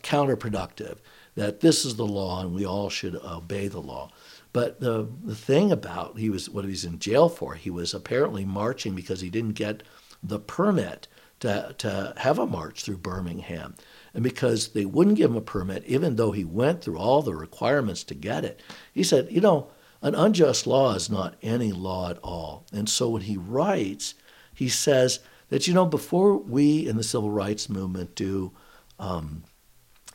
counterproductive, 0.03 0.97
that 1.35 1.59
this 1.59 1.85
is 1.85 1.95
the 1.95 2.05
law 2.05 2.41
and 2.41 2.53
we 2.53 2.65
all 2.65 2.89
should 2.89 3.15
obey 3.15 3.67
the 3.67 3.81
law. 3.81 4.09
But 4.55 4.79
the, 4.79 5.09
the 5.21 5.35
thing 5.35 5.69
about 5.69 6.17
he 6.17 6.29
was 6.29 6.49
what 6.49 6.63
he 6.63 6.71
was 6.71 6.85
in 6.85 6.97
jail 6.97 7.27
for, 7.27 7.55
he 7.55 7.69
was 7.69 7.93
apparently 7.93 8.45
marching 8.45 8.95
because 8.95 9.19
he 9.19 9.29
didn't 9.29 9.55
get 9.55 9.83
the 10.23 10.39
permit 10.39 11.09
to, 11.41 11.75
to 11.77 12.13
have 12.15 12.39
a 12.39 12.47
march 12.47 12.85
through 12.85 12.99
Birmingham. 12.99 13.75
And 14.13 14.23
because 14.23 14.69
they 14.69 14.85
wouldn't 14.85 15.17
give 15.17 15.31
him 15.31 15.35
a 15.35 15.41
permit, 15.41 15.83
even 15.85 16.15
though 16.15 16.31
he 16.31 16.45
went 16.45 16.81
through 16.81 16.97
all 16.97 17.21
the 17.21 17.35
requirements 17.35 18.05
to 18.05 18.15
get 18.15 18.45
it, 18.45 18.61
he 18.93 19.03
said, 19.03 19.27
you 19.29 19.41
know, 19.41 19.71
an 20.01 20.15
unjust 20.15 20.65
law 20.65 20.95
is 20.95 21.09
not 21.09 21.35
any 21.41 21.73
law 21.73 22.09
at 22.09 22.19
all. 22.23 22.65
And 22.71 22.87
so 22.87 23.09
when 23.09 23.23
he 23.23 23.35
writes, 23.35 24.13
he 24.53 24.69
says 24.69 25.19
that, 25.49 25.67
you 25.67 25.73
know, 25.73 25.85
before 25.85 26.37
we 26.37 26.87
in 26.87 26.95
the 26.95 27.03
civil 27.03 27.29
rights 27.29 27.67
movement 27.67 28.15
do 28.15 28.53
um, 28.99 29.43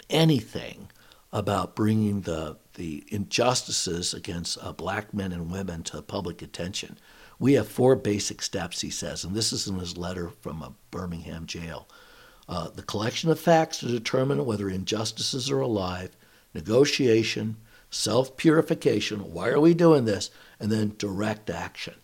anything 0.08 0.88
about 1.32 1.76
bringing 1.76 2.22
the 2.22 2.56
the 2.74 3.04
injustices 3.08 4.14
against 4.14 4.56
uh, 4.62 4.72
black 4.72 5.12
men 5.12 5.32
and 5.32 5.50
women 5.50 5.82
to 5.82 6.00
public 6.00 6.40
attention. 6.40 6.96
We 7.38 7.54
have 7.54 7.68
four 7.68 7.96
basic 7.96 8.42
steps, 8.42 8.80
he 8.80 8.90
says, 8.90 9.24
and 9.24 9.34
this 9.34 9.52
is 9.52 9.66
in 9.66 9.78
his 9.78 9.96
letter 9.96 10.30
from 10.40 10.62
a 10.62 10.72
Birmingham 10.90 11.46
jail. 11.46 11.88
Uh, 12.48 12.68
the 12.68 12.82
collection 12.82 13.30
of 13.30 13.38
facts 13.38 13.78
to 13.78 13.86
determine 13.86 14.44
whether 14.44 14.68
injustices 14.68 15.50
are 15.50 15.60
alive, 15.60 16.10
negotiation, 16.52 17.56
self 17.90 18.36
purification. 18.36 19.32
Why 19.32 19.48
are 19.48 19.60
we 19.60 19.74
doing 19.74 20.04
this? 20.04 20.30
And 20.58 20.70
then 20.70 20.94
direct 20.98 21.50
action. 21.50 21.94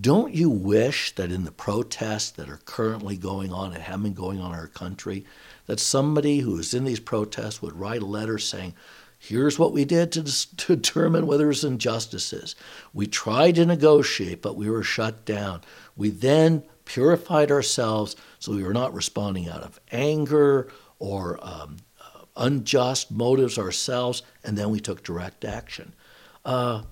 Don't 0.00 0.32
you 0.34 0.48
wish 0.48 1.14
that 1.16 1.30
in 1.30 1.44
the 1.44 1.52
protests 1.52 2.30
that 2.32 2.48
are 2.48 2.60
currently 2.64 3.16
going 3.16 3.52
on 3.52 3.74
and 3.74 3.82
have 3.82 4.02
been 4.02 4.14
going 4.14 4.40
on 4.40 4.52
in 4.52 4.58
our 4.58 4.66
country, 4.66 5.24
that 5.66 5.80
somebody 5.80 6.40
who 6.40 6.58
is 6.58 6.74
in 6.74 6.84
these 6.84 7.00
protests 7.00 7.62
would 7.62 7.78
write 7.78 8.02
a 8.02 8.06
letter 8.06 8.38
saying, 8.38 8.74
Here's 9.18 9.58
what 9.58 9.72
we 9.72 9.86
did 9.86 10.12
to, 10.12 10.22
to 10.56 10.76
determine 10.76 11.26
whether 11.26 11.44
there's 11.44 11.64
injustices. 11.64 12.54
We 12.92 13.06
tried 13.06 13.54
to 13.54 13.64
negotiate, 13.64 14.42
but 14.42 14.56
we 14.56 14.68
were 14.68 14.82
shut 14.82 15.24
down. 15.24 15.62
We 15.96 16.10
then 16.10 16.64
purified 16.84 17.50
ourselves 17.50 18.16
so 18.38 18.52
we 18.52 18.62
were 18.62 18.74
not 18.74 18.92
responding 18.92 19.48
out 19.48 19.62
of 19.62 19.80
anger 19.90 20.70
or 20.98 21.38
um, 21.42 21.78
uh, 22.00 22.24
unjust 22.36 23.10
motives 23.10 23.58
ourselves, 23.58 24.22
and 24.44 24.58
then 24.58 24.70
we 24.70 24.80
took 24.80 25.02
direct 25.02 25.44
action. 25.44 25.94
Uh, 26.44 26.82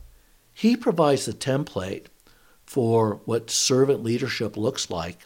he 0.54 0.76
provides 0.76 1.26
the 1.26 1.32
template 1.32 2.06
for 2.64 3.20
what 3.26 3.50
servant 3.50 4.02
leadership 4.02 4.56
looks 4.56 4.90
like 4.90 5.18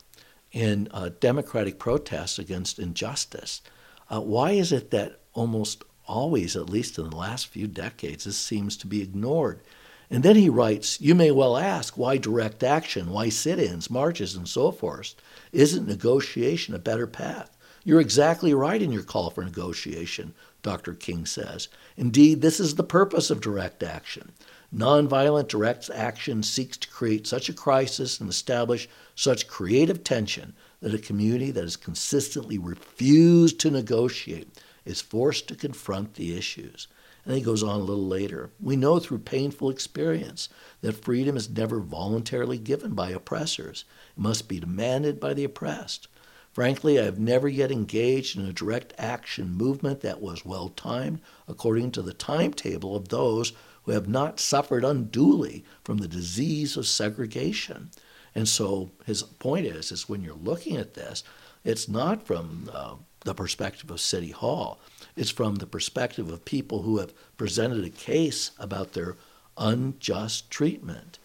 in 0.56 0.88
uh, 0.90 1.10
democratic 1.20 1.78
protests 1.78 2.38
against 2.38 2.78
injustice. 2.78 3.60
Uh, 4.08 4.22
why 4.22 4.52
is 4.52 4.72
it 4.72 4.90
that 4.90 5.20
almost 5.34 5.84
always, 6.06 6.56
at 6.56 6.70
least 6.70 6.98
in 6.98 7.10
the 7.10 7.16
last 7.16 7.48
few 7.48 7.66
decades, 7.66 8.24
this 8.24 8.38
seems 8.38 8.74
to 8.78 8.86
be 8.86 9.02
ignored. 9.02 9.60
And 10.08 10.22
then 10.22 10.34
he 10.36 10.48
writes, 10.48 10.98
You 10.98 11.14
may 11.14 11.30
well 11.30 11.58
ask, 11.58 11.98
why 11.98 12.16
direct 12.16 12.62
action? 12.62 13.10
Why 13.10 13.28
sit 13.28 13.58
ins, 13.58 13.90
marches, 13.90 14.34
and 14.34 14.48
so 14.48 14.72
forth? 14.72 15.14
Isn't 15.52 15.86
negotiation 15.86 16.74
a 16.74 16.78
better 16.78 17.06
path? 17.06 17.54
You're 17.84 18.00
exactly 18.00 18.54
right 18.54 18.80
in 18.80 18.92
your 18.92 19.02
call 19.02 19.28
for 19.28 19.44
negotiation, 19.44 20.34
Dr. 20.62 20.94
King 20.94 21.26
says. 21.26 21.68
Indeed, 21.98 22.40
this 22.40 22.60
is 22.60 22.76
the 22.76 22.82
purpose 22.82 23.30
of 23.30 23.42
direct 23.42 23.82
action. 23.82 24.32
Nonviolent 24.74 25.48
direct 25.48 25.88
action 25.90 26.42
seeks 26.42 26.76
to 26.76 26.88
create 26.88 27.26
such 27.26 27.48
a 27.48 27.54
crisis 27.54 28.20
and 28.20 28.28
establish 28.28 28.88
such 29.14 29.46
creative 29.46 30.02
tension 30.02 30.54
that 30.80 30.94
a 30.94 30.98
community 30.98 31.50
that 31.50 31.62
has 31.62 31.76
consistently 31.76 32.58
refused 32.58 33.60
to 33.60 33.70
negotiate 33.70 34.60
is 34.84 35.00
forced 35.00 35.48
to 35.48 35.54
confront 35.54 36.14
the 36.14 36.36
issues. 36.36 36.88
And 37.24 37.34
he 37.34 37.40
goes 37.40 37.62
on 37.62 37.80
a 37.80 37.84
little 37.84 38.06
later. 38.06 38.50
We 38.60 38.76
know 38.76 38.98
through 39.00 39.18
painful 39.18 39.70
experience 39.70 40.48
that 40.80 41.04
freedom 41.04 41.36
is 41.36 41.50
never 41.50 41.80
voluntarily 41.80 42.58
given 42.58 42.94
by 42.94 43.10
oppressors. 43.10 43.84
It 44.16 44.20
must 44.20 44.48
be 44.48 44.60
demanded 44.60 45.18
by 45.18 45.34
the 45.34 45.44
oppressed. 45.44 46.06
Frankly, 46.52 46.98
I 46.98 47.04
have 47.04 47.18
never 47.18 47.48
yet 47.48 47.70
engaged 47.70 48.38
in 48.38 48.46
a 48.46 48.52
direct 48.52 48.94
action 48.96 49.52
movement 49.52 50.00
that 50.00 50.22
was 50.22 50.46
well 50.46 50.70
timed 50.70 51.20
according 51.46 51.90
to 51.92 52.02
the 52.02 52.14
timetable 52.14 52.96
of 52.96 53.08
those 53.08 53.52
who 53.86 53.92
have 53.92 54.08
not 54.08 54.38
suffered 54.40 54.84
unduly 54.84 55.64
from 55.84 55.98
the 55.98 56.08
disease 56.08 56.76
of 56.76 56.86
segregation. 56.86 57.90
And 58.34 58.46
so 58.48 58.90
his 59.06 59.22
point 59.22 59.64
is, 59.64 59.90
is 59.90 60.08
when 60.08 60.22
you're 60.22 60.34
looking 60.34 60.76
at 60.76 60.94
this, 60.94 61.22
it's 61.64 61.88
not 61.88 62.26
from 62.26 62.68
uh, 62.72 62.96
the 63.20 63.34
perspective 63.34 63.90
of 63.90 64.00
City 64.00 64.32
Hall. 64.32 64.80
It's 65.16 65.30
from 65.30 65.54
the 65.54 65.66
perspective 65.66 66.30
of 66.30 66.44
people 66.44 66.82
who 66.82 66.98
have 66.98 67.14
presented 67.36 67.84
a 67.84 67.90
case 67.90 68.50
about 68.58 68.92
their 68.92 69.16
unjust 69.56 70.50
treatment. 70.50 71.18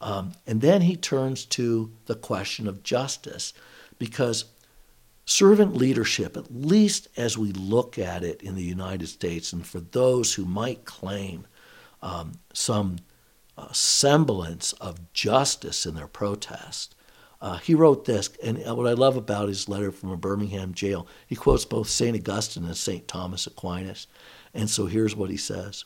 Um, 0.00 0.32
and 0.46 0.60
then 0.60 0.82
he 0.82 0.96
turns 0.96 1.44
to 1.46 1.92
the 2.06 2.14
question 2.14 2.68
of 2.68 2.82
justice, 2.82 3.52
because 3.98 4.46
servant 5.26 5.76
leadership, 5.76 6.36
at 6.36 6.54
least 6.54 7.08
as 7.16 7.36
we 7.36 7.52
look 7.52 7.98
at 7.98 8.22
it 8.22 8.42
in 8.42 8.54
the 8.54 8.62
United 8.62 9.08
States, 9.08 9.52
and 9.52 9.66
for 9.66 9.80
those 9.80 10.34
who 10.34 10.44
might 10.44 10.84
claim 10.84 11.46
um, 12.04 12.32
some 12.52 12.98
uh, 13.56 13.72
semblance 13.72 14.72
of 14.74 15.12
justice 15.12 15.86
in 15.86 15.94
their 15.94 16.06
protest, 16.06 16.94
uh, 17.40 17.58
he 17.58 17.74
wrote 17.74 18.04
this, 18.04 18.30
and 18.42 18.58
what 18.58 18.86
I 18.86 18.92
love 18.92 19.16
about 19.16 19.48
his 19.48 19.68
letter 19.68 19.90
from 19.90 20.10
a 20.10 20.16
Birmingham 20.16 20.72
jail, 20.72 21.06
he 21.26 21.34
quotes 21.34 21.64
both 21.64 21.88
St. 21.88 22.16
Augustine 22.16 22.64
and 22.64 22.76
St. 22.76 23.06
Thomas 23.08 23.46
Aquinas. 23.46 24.06
And 24.54 24.70
so 24.70 24.86
here's 24.86 25.16
what 25.16 25.30
he 25.30 25.36
says 25.36 25.84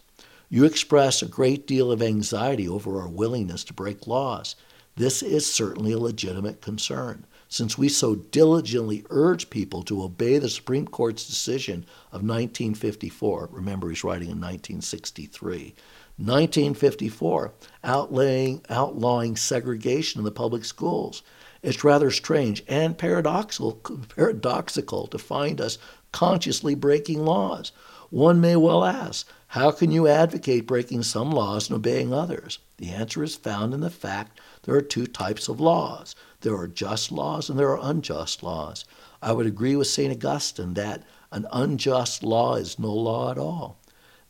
You 0.48 0.64
express 0.64 1.22
a 1.22 1.26
great 1.26 1.66
deal 1.66 1.90
of 1.90 2.02
anxiety 2.02 2.68
over 2.68 3.00
our 3.00 3.08
willingness 3.08 3.64
to 3.64 3.72
break 3.72 4.06
laws. 4.06 4.56
This 4.96 5.22
is 5.22 5.52
certainly 5.52 5.92
a 5.92 5.98
legitimate 5.98 6.60
concern. 6.60 7.24
since 7.48 7.78
we 7.78 7.88
so 7.88 8.14
diligently 8.14 9.04
urge 9.10 9.48
people 9.48 9.82
to 9.82 10.02
obey 10.02 10.38
the 10.38 10.50
Supreme 10.50 10.86
Court's 10.86 11.26
decision 11.26 11.86
of 12.12 12.22
1954. 12.22 13.48
Remember, 13.50 13.88
he's 13.88 14.04
writing 14.04 14.28
in 14.28 14.40
1963. 14.40 15.74
1954, 16.18 17.52
outlaying, 17.84 18.62
outlawing 18.68 19.36
segregation 19.36 20.20
in 20.20 20.24
the 20.24 20.30
public 20.30 20.64
schools. 20.64 21.22
It's 21.62 21.82
rather 21.82 22.10
strange 22.10 22.62
and 22.68 22.98
paradoxical, 22.98 23.72
paradoxical 24.14 25.06
to 25.06 25.18
find 25.18 25.60
us 25.60 25.78
consciously 26.12 26.74
breaking 26.74 27.24
laws. 27.24 27.72
One 28.10 28.40
may 28.40 28.56
well 28.56 28.84
ask, 28.84 29.26
how 29.48 29.70
can 29.70 29.90
you 29.90 30.06
advocate 30.06 30.66
breaking 30.66 31.02
some 31.04 31.30
laws 31.30 31.68
and 31.68 31.76
obeying 31.76 32.12
others? 32.12 32.58
The 32.76 32.90
answer 32.90 33.22
is 33.22 33.34
found 33.34 33.72
in 33.72 33.80
the 33.80 33.90
fact 33.90 34.40
there 34.62 34.74
are 34.74 34.82
two 34.82 35.06
types 35.06 35.48
of 35.48 35.60
laws 35.60 36.14
there 36.40 36.56
are 36.56 36.68
just 36.68 37.10
laws 37.10 37.50
and 37.50 37.58
there 37.58 37.70
are 37.70 37.90
unjust 37.90 38.42
laws. 38.44 38.84
I 39.20 39.32
would 39.32 39.46
agree 39.46 39.74
with 39.74 39.88
St. 39.88 40.12
Augustine 40.12 40.74
that 40.74 41.02
an 41.32 41.46
unjust 41.52 42.22
law 42.22 42.54
is 42.54 42.78
no 42.78 42.92
law 42.94 43.32
at 43.32 43.38
all. 43.38 43.76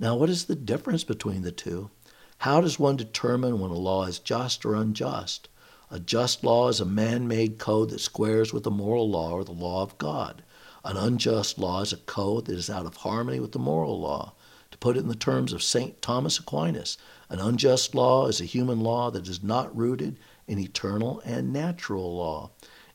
Now, 0.01 0.15
what 0.15 0.31
is 0.31 0.45
the 0.45 0.55
difference 0.55 1.03
between 1.03 1.43
the 1.43 1.51
two? 1.51 1.91
How 2.39 2.61
does 2.61 2.79
one 2.79 2.97
determine 2.97 3.59
when 3.59 3.73
a 3.73 3.75
law 3.75 4.05
is 4.05 4.21
just 4.21 4.65
or 4.65 4.77
unjust? 4.77 5.49
A 5.91 5.99
just 5.99 6.45
law 6.45 6.69
is 6.69 6.79
a 6.79 6.85
man 6.85 7.27
made 7.27 7.59
code 7.59 7.91
that 7.91 8.01
squares 8.01 8.53
with 8.53 8.63
the 8.63 8.71
moral 8.71 9.11
law 9.11 9.33
or 9.33 9.43
the 9.43 9.51
law 9.51 9.83
of 9.83 9.99
God. 9.99 10.45
An 10.85 10.97
unjust 10.97 11.59
law 11.59 11.81
is 11.81 11.93
a 11.93 11.97
code 11.97 12.45
that 12.45 12.57
is 12.57 12.71
out 12.71 12.87
of 12.87 12.99
harmony 12.99 13.41
with 13.41 13.51
the 13.51 13.59
moral 13.59 13.99
law. 13.99 14.35
To 14.71 14.79
put 14.79 14.97
it 14.97 15.01
in 15.01 15.09
the 15.09 15.17
terms 15.17 15.53
of 15.53 15.65
St. 15.65 16.01
Thomas 16.01 16.39
Aquinas, 16.39 16.97
an 17.29 17.41
unjust 17.41 17.93
law 17.93 18.29
is 18.29 18.41
a 18.41 18.45
human 18.45 18.79
law 18.79 19.11
that 19.11 19.27
is 19.27 19.43
not 19.43 19.77
rooted 19.77 20.17
in 20.47 20.61
eternal 20.61 21.21
and 21.25 21.53
natural 21.53 22.15
law. 22.15 22.51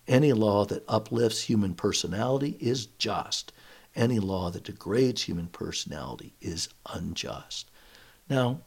Any 0.07 0.31
law 0.31 0.63
that 0.65 0.85
uplifts 0.87 1.41
human 1.41 1.73
personality 1.73 2.55
is 2.61 2.85
just. 2.85 3.51
Any 3.95 4.19
law 4.19 4.49
that 4.49 4.63
degrades 4.63 5.23
human 5.23 5.47
personality 5.47 6.33
is 6.41 6.69
unjust. 6.91 7.69
Now, 8.29 8.61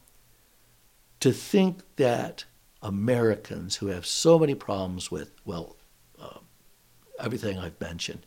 to 1.19 1.31
think 1.31 1.79
that 1.97 2.45
Americans 2.81 3.77
who 3.77 3.87
have 3.87 4.05
so 4.05 4.39
many 4.39 4.55
problems 4.55 5.11
with, 5.11 5.31
well, 5.43 5.75
uh, 6.21 6.39
everything 7.19 7.57
I've 7.57 7.79
mentioned, 7.81 8.25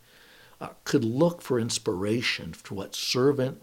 uh, 0.60 0.70
could 0.84 1.04
look 1.04 1.40
for 1.40 1.58
inspiration 1.58 2.52
to 2.64 2.74
what 2.74 2.94
servant 2.94 3.62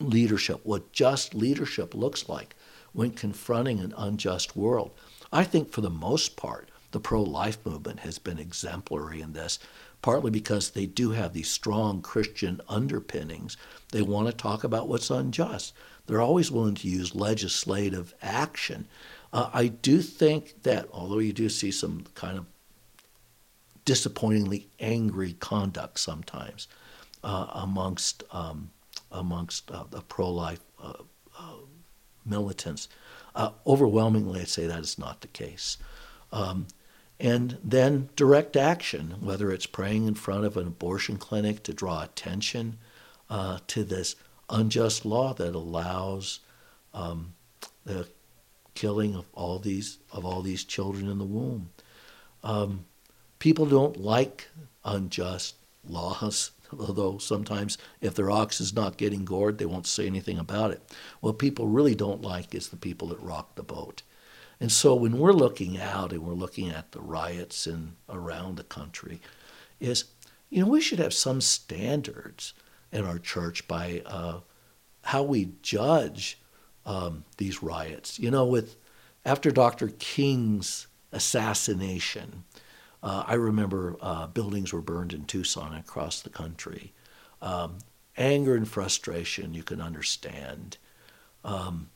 leadership, 0.00 0.60
what 0.64 0.92
just 0.92 1.34
leadership 1.34 1.94
looks 1.94 2.28
like 2.28 2.56
when 2.92 3.10
confronting 3.10 3.80
an 3.80 3.94
unjust 3.96 4.56
world. 4.56 4.90
I 5.32 5.44
think 5.44 5.70
for 5.70 5.80
the 5.80 5.90
most 5.90 6.36
part, 6.36 6.70
the 6.90 7.00
pro 7.00 7.22
life 7.22 7.58
movement 7.64 8.00
has 8.00 8.18
been 8.18 8.38
exemplary 8.38 9.20
in 9.20 9.32
this, 9.32 9.58
partly 10.04 10.30
because 10.30 10.68
they 10.68 10.84
do 10.84 11.12
have 11.12 11.32
these 11.32 11.50
strong 11.50 12.02
Christian 12.02 12.60
underpinnings. 12.68 13.56
They 13.90 14.02
want 14.02 14.26
to 14.26 14.34
talk 14.34 14.62
about 14.62 14.86
what's 14.86 15.08
unjust. 15.08 15.72
They're 16.04 16.20
always 16.20 16.50
willing 16.50 16.74
to 16.74 16.88
use 16.88 17.14
legislative 17.14 18.12
action. 18.20 18.86
Uh, 19.32 19.48
I 19.54 19.68
do 19.68 20.02
think 20.02 20.62
that, 20.64 20.88
although 20.92 21.20
you 21.20 21.32
do 21.32 21.48
see 21.48 21.70
some 21.70 22.04
kind 22.14 22.36
of 22.36 22.44
disappointingly 23.86 24.68
angry 24.78 25.32
conduct 25.40 25.98
sometimes 25.98 26.68
uh, 27.22 27.46
amongst 27.54 28.24
um, 28.30 28.72
amongst 29.10 29.70
uh, 29.70 29.84
the 29.90 30.02
pro-life 30.02 30.60
uh, 30.82 30.92
uh, 31.38 31.54
militants, 32.26 32.90
uh, 33.34 33.52
overwhelmingly, 33.66 34.42
I'd 34.42 34.48
say 34.48 34.66
that 34.66 34.80
is 34.80 34.98
not 34.98 35.22
the 35.22 35.28
case. 35.28 35.78
Um, 36.30 36.66
and 37.20 37.58
then 37.62 38.08
direct 38.16 38.56
action, 38.56 39.16
whether 39.20 39.50
it's 39.52 39.66
praying 39.66 40.06
in 40.06 40.14
front 40.14 40.44
of 40.44 40.56
an 40.56 40.66
abortion 40.66 41.16
clinic 41.16 41.62
to 41.62 41.72
draw 41.72 42.02
attention 42.02 42.78
to 43.66 43.84
this 43.84 44.16
unjust 44.50 45.04
law 45.04 45.32
that 45.34 45.54
allows 45.54 46.40
um, 46.92 47.34
the 47.84 48.08
killing 48.74 49.14
of 49.14 49.26
all 49.34 49.58
these 49.58 49.98
of 50.12 50.24
all 50.24 50.42
these 50.42 50.64
children 50.64 51.08
in 51.08 51.18
the 51.18 51.24
womb. 51.24 51.70
Um, 52.42 52.84
people 53.38 53.66
don't 53.66 53.98
like 53.98 54.48
unjust 54.84 55.56
laws, 55.88 56.50
although 56.78 57.18
sometimes 57.18 57.78
if 58.00 58.14
their 58.14 58.30
ox 58.30 58.60
is 58.60 58.74
not 58.74 58.96
getting 58.96 59.24
gored, 59.24 59.58
they 59.58 59.66
won't 59.66 59.86
say 59.86 60.06
anything 60.06 60.38
about 60.38 60.70
it. 60.70 60.82
What 61.20 61.38
people 61.38 61.68
really 61.68 61.94
don't 61.94 62.22
like 62.22 62.54
is 62.54 62.68
the 62.68 62.76
people 62.76 63.08
that 63.08 63.20
rock 63.20 63.54
the 63.54 63.62
boat. 63.62 64.02
And 64.64 64.72
so 64.72 64.94
when 64.94 65.18
we're 65.18 65.34
looking 65.34 65.78
out 65.78 66.10
and 66.10 66.22
we're 66.22 66.32
looking 66.32 66.70
at 66.70 66.92
the 66.92 67.00
riots 67.02 67.66
in 67.66 67.96
around 68.08 68.56
the 68.56 68.64
country, 68.64 69.20
is 69.78 70.06
you 70.48 70.62
know 70.62 70.70
we 70.70 70.80
should 70.80 71.00
have 71.00 71.12
some 71.12 71.42
standards 71.42 72.54
in 72.90 73.04
our 73.04 73.18
church 73.18 73.68
by 73.68 74.00
uh, 74.06 74.40
how 75.02 75.22
we 75.22 75.52
judge 75.60 76.38
um, 76.86 77.24
these 77.36 77.62
riots. 77.62 78.18
You 78.18 78.30
know, 78.30 78.46
with 78.46 78.76
after 79.26 79.50
Dr. 79.50 79.88
King's 79.98 80.86
assassination, 81.12 82.44
uh, 83.02 83.24
I 83.26 83.34
remember 83.34 83.98
uh, 84.00 84.28
buildings 84.28 84.72
were 84.72 84.80
burned 84.80 85.12
in 85.12 85.26
Tucson 85.26 85.74
and 85.74 85.80
across 85.80 86.22
the 86.22 86.30
country. 86.30 86.94
Um, 87.42 87.80
anger 88.16 88.56
and 88.56 88.66
frustration 88.66 89.52
you 89.52 89.62
can 89.62 89.82
understand, 89.82 90.78
um, 91.44 91.90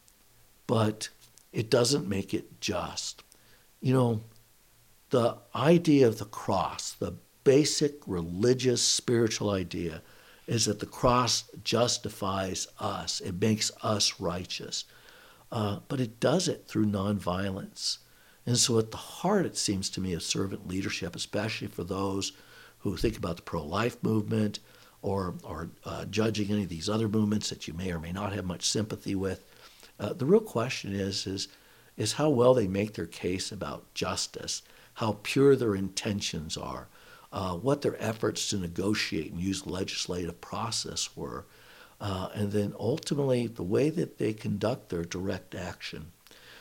but 0.66 1.08
it 1.52 1.70
doesn't 1.70 2.08
make 2.08 2.34
it 2.34 2.60
just. 2.60 3.22
You 3.80 3.94
know, 3.94 4.24
the 5.10 5.38
idea 5.54 6.06
of 6.06 6.18
the 6.18 6.24
cross, 6.24 6.92
the 6.92 7.14
basic 7.44 8.00
religious 8.06 8.82
spiritual 8.82 9.50
idea 9.50 10.02
is 10.46 10.64
that 10.64 10.80
the 10.80 10.86
cross 10.86 11.44
justifies 11.62 12.66
us, 12.80 13.20
it 13.20 13.40
makes 13.40 13.70
us 13.82 14.18
righteous. 14.18 14.84
Uh, 15.50 15.78
but 15.88 16.00
it 16.00 16.20
does 16.20 16.48
it 16.48 16.66
through 16.66 16.86
nonviolence. 16.86 17.98
And 18.44 18.58
so, 18.58 18.78
at 18.78 18.90
the 18.90 18.96
heart, 18.96 19.46
it 19.46 19.56
seems 19.56 19.88
to 19.90 20.00
me, 20.00 20.12
of 20.12 20.22
servant 20.22 20.68
leadership, 20.68 21.16
especially 21.16 21.68
for 21.68 21.84
those 21.84 22.32
who 22.78 22.96
think 22.96 23.16
about 23.16 23.36
the 23.36 23.42
pro 23.42 23.62
life 23.62 24.02
movement 24.02 24.58
or, 25.02 25.34
or 25.44 25.70
uh, 25.84 26.04
judging 26.06 26.50
any 26.50 26.62
of 26.62 26.68
these 26.68 26.88
other 26.88 27.08
movements 27.08 27.50
that 27.50 27.68
you 27.68 27.74
may 27.74 27.92
or 27.92 27.98
may 27.98 28.12
not 28.12 28.32
have 28.32 28.44
much 28.44 28.68
sympathy 28.68 29.14
with, 29.14 29.44
uh, 29.98 30.12
the 30.12 30.26
real 30.26 30.40
question 30.40 30.94
is, 30.94 31.26
is, 31.26 31.48
is 31.96 32.14
how 32.14 32.30
well 32.30 32.54
they 32.54 32.68
make 32.68 32.94
their 32.94 33.06
case 33.06 33.50
about 33.50 33.92
justice, 33.94 34.62
how 34.94 35.18
pure 35.22 35.56
their 35.56 35.74
intentions 35.74 36.56
are, 36.56 36.88
uh, 37.32 37.54
what 37.54 37.82
their 37.82 38.00
efforts 38.02 38.48
to 38.50 38.56
negotiate 38.56 39.32
and 39.32 39.40
use 39.40 39.66
legislative 39.66 40.40
process 40.40 41.16
were, 41.16 41.46
uh, 42.00 42.28
and 42.34 42.52
then 42.52 42.72
ultimately 42.78 43.46
the 43.46 43.62
way 43.62 43.90
that 43.90 44.18
they 44.18 44.32
conduct 44.32 44.88
their 44.88 45.04
direct 45.04 45.54
action. 45.54 46.12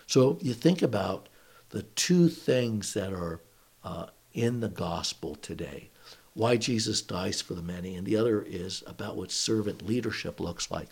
So 0.08 0.38
you 0.42 0.54
think 0.54 0.82
about 0.82 1.30
the 1.70 1.84
two 1.84 2.30
things 2.30 2.94
that 2.94 3.14
are 3.14 3.42
uh, 3.84 4.08
in 4.34 4.60
the 4.60 4.70
gospel 4.70 5.36
today 5.36 5.90
why 6.38 6.56
Jesus 6.56 7.02
dies 7.02 7.42
for 7.42 7.56
the 7.56 7.64
many, 7.64 7.96
and 7.96 8.06
the 8.06 8.16
other 8.16 8.44
is 8.44 8.84
about 8.86 9.18
what 9.18 9.32
servant 9.32 9.82
leadership 9.82 10.40
looks 10.40 10.70
like. 10.70 10.88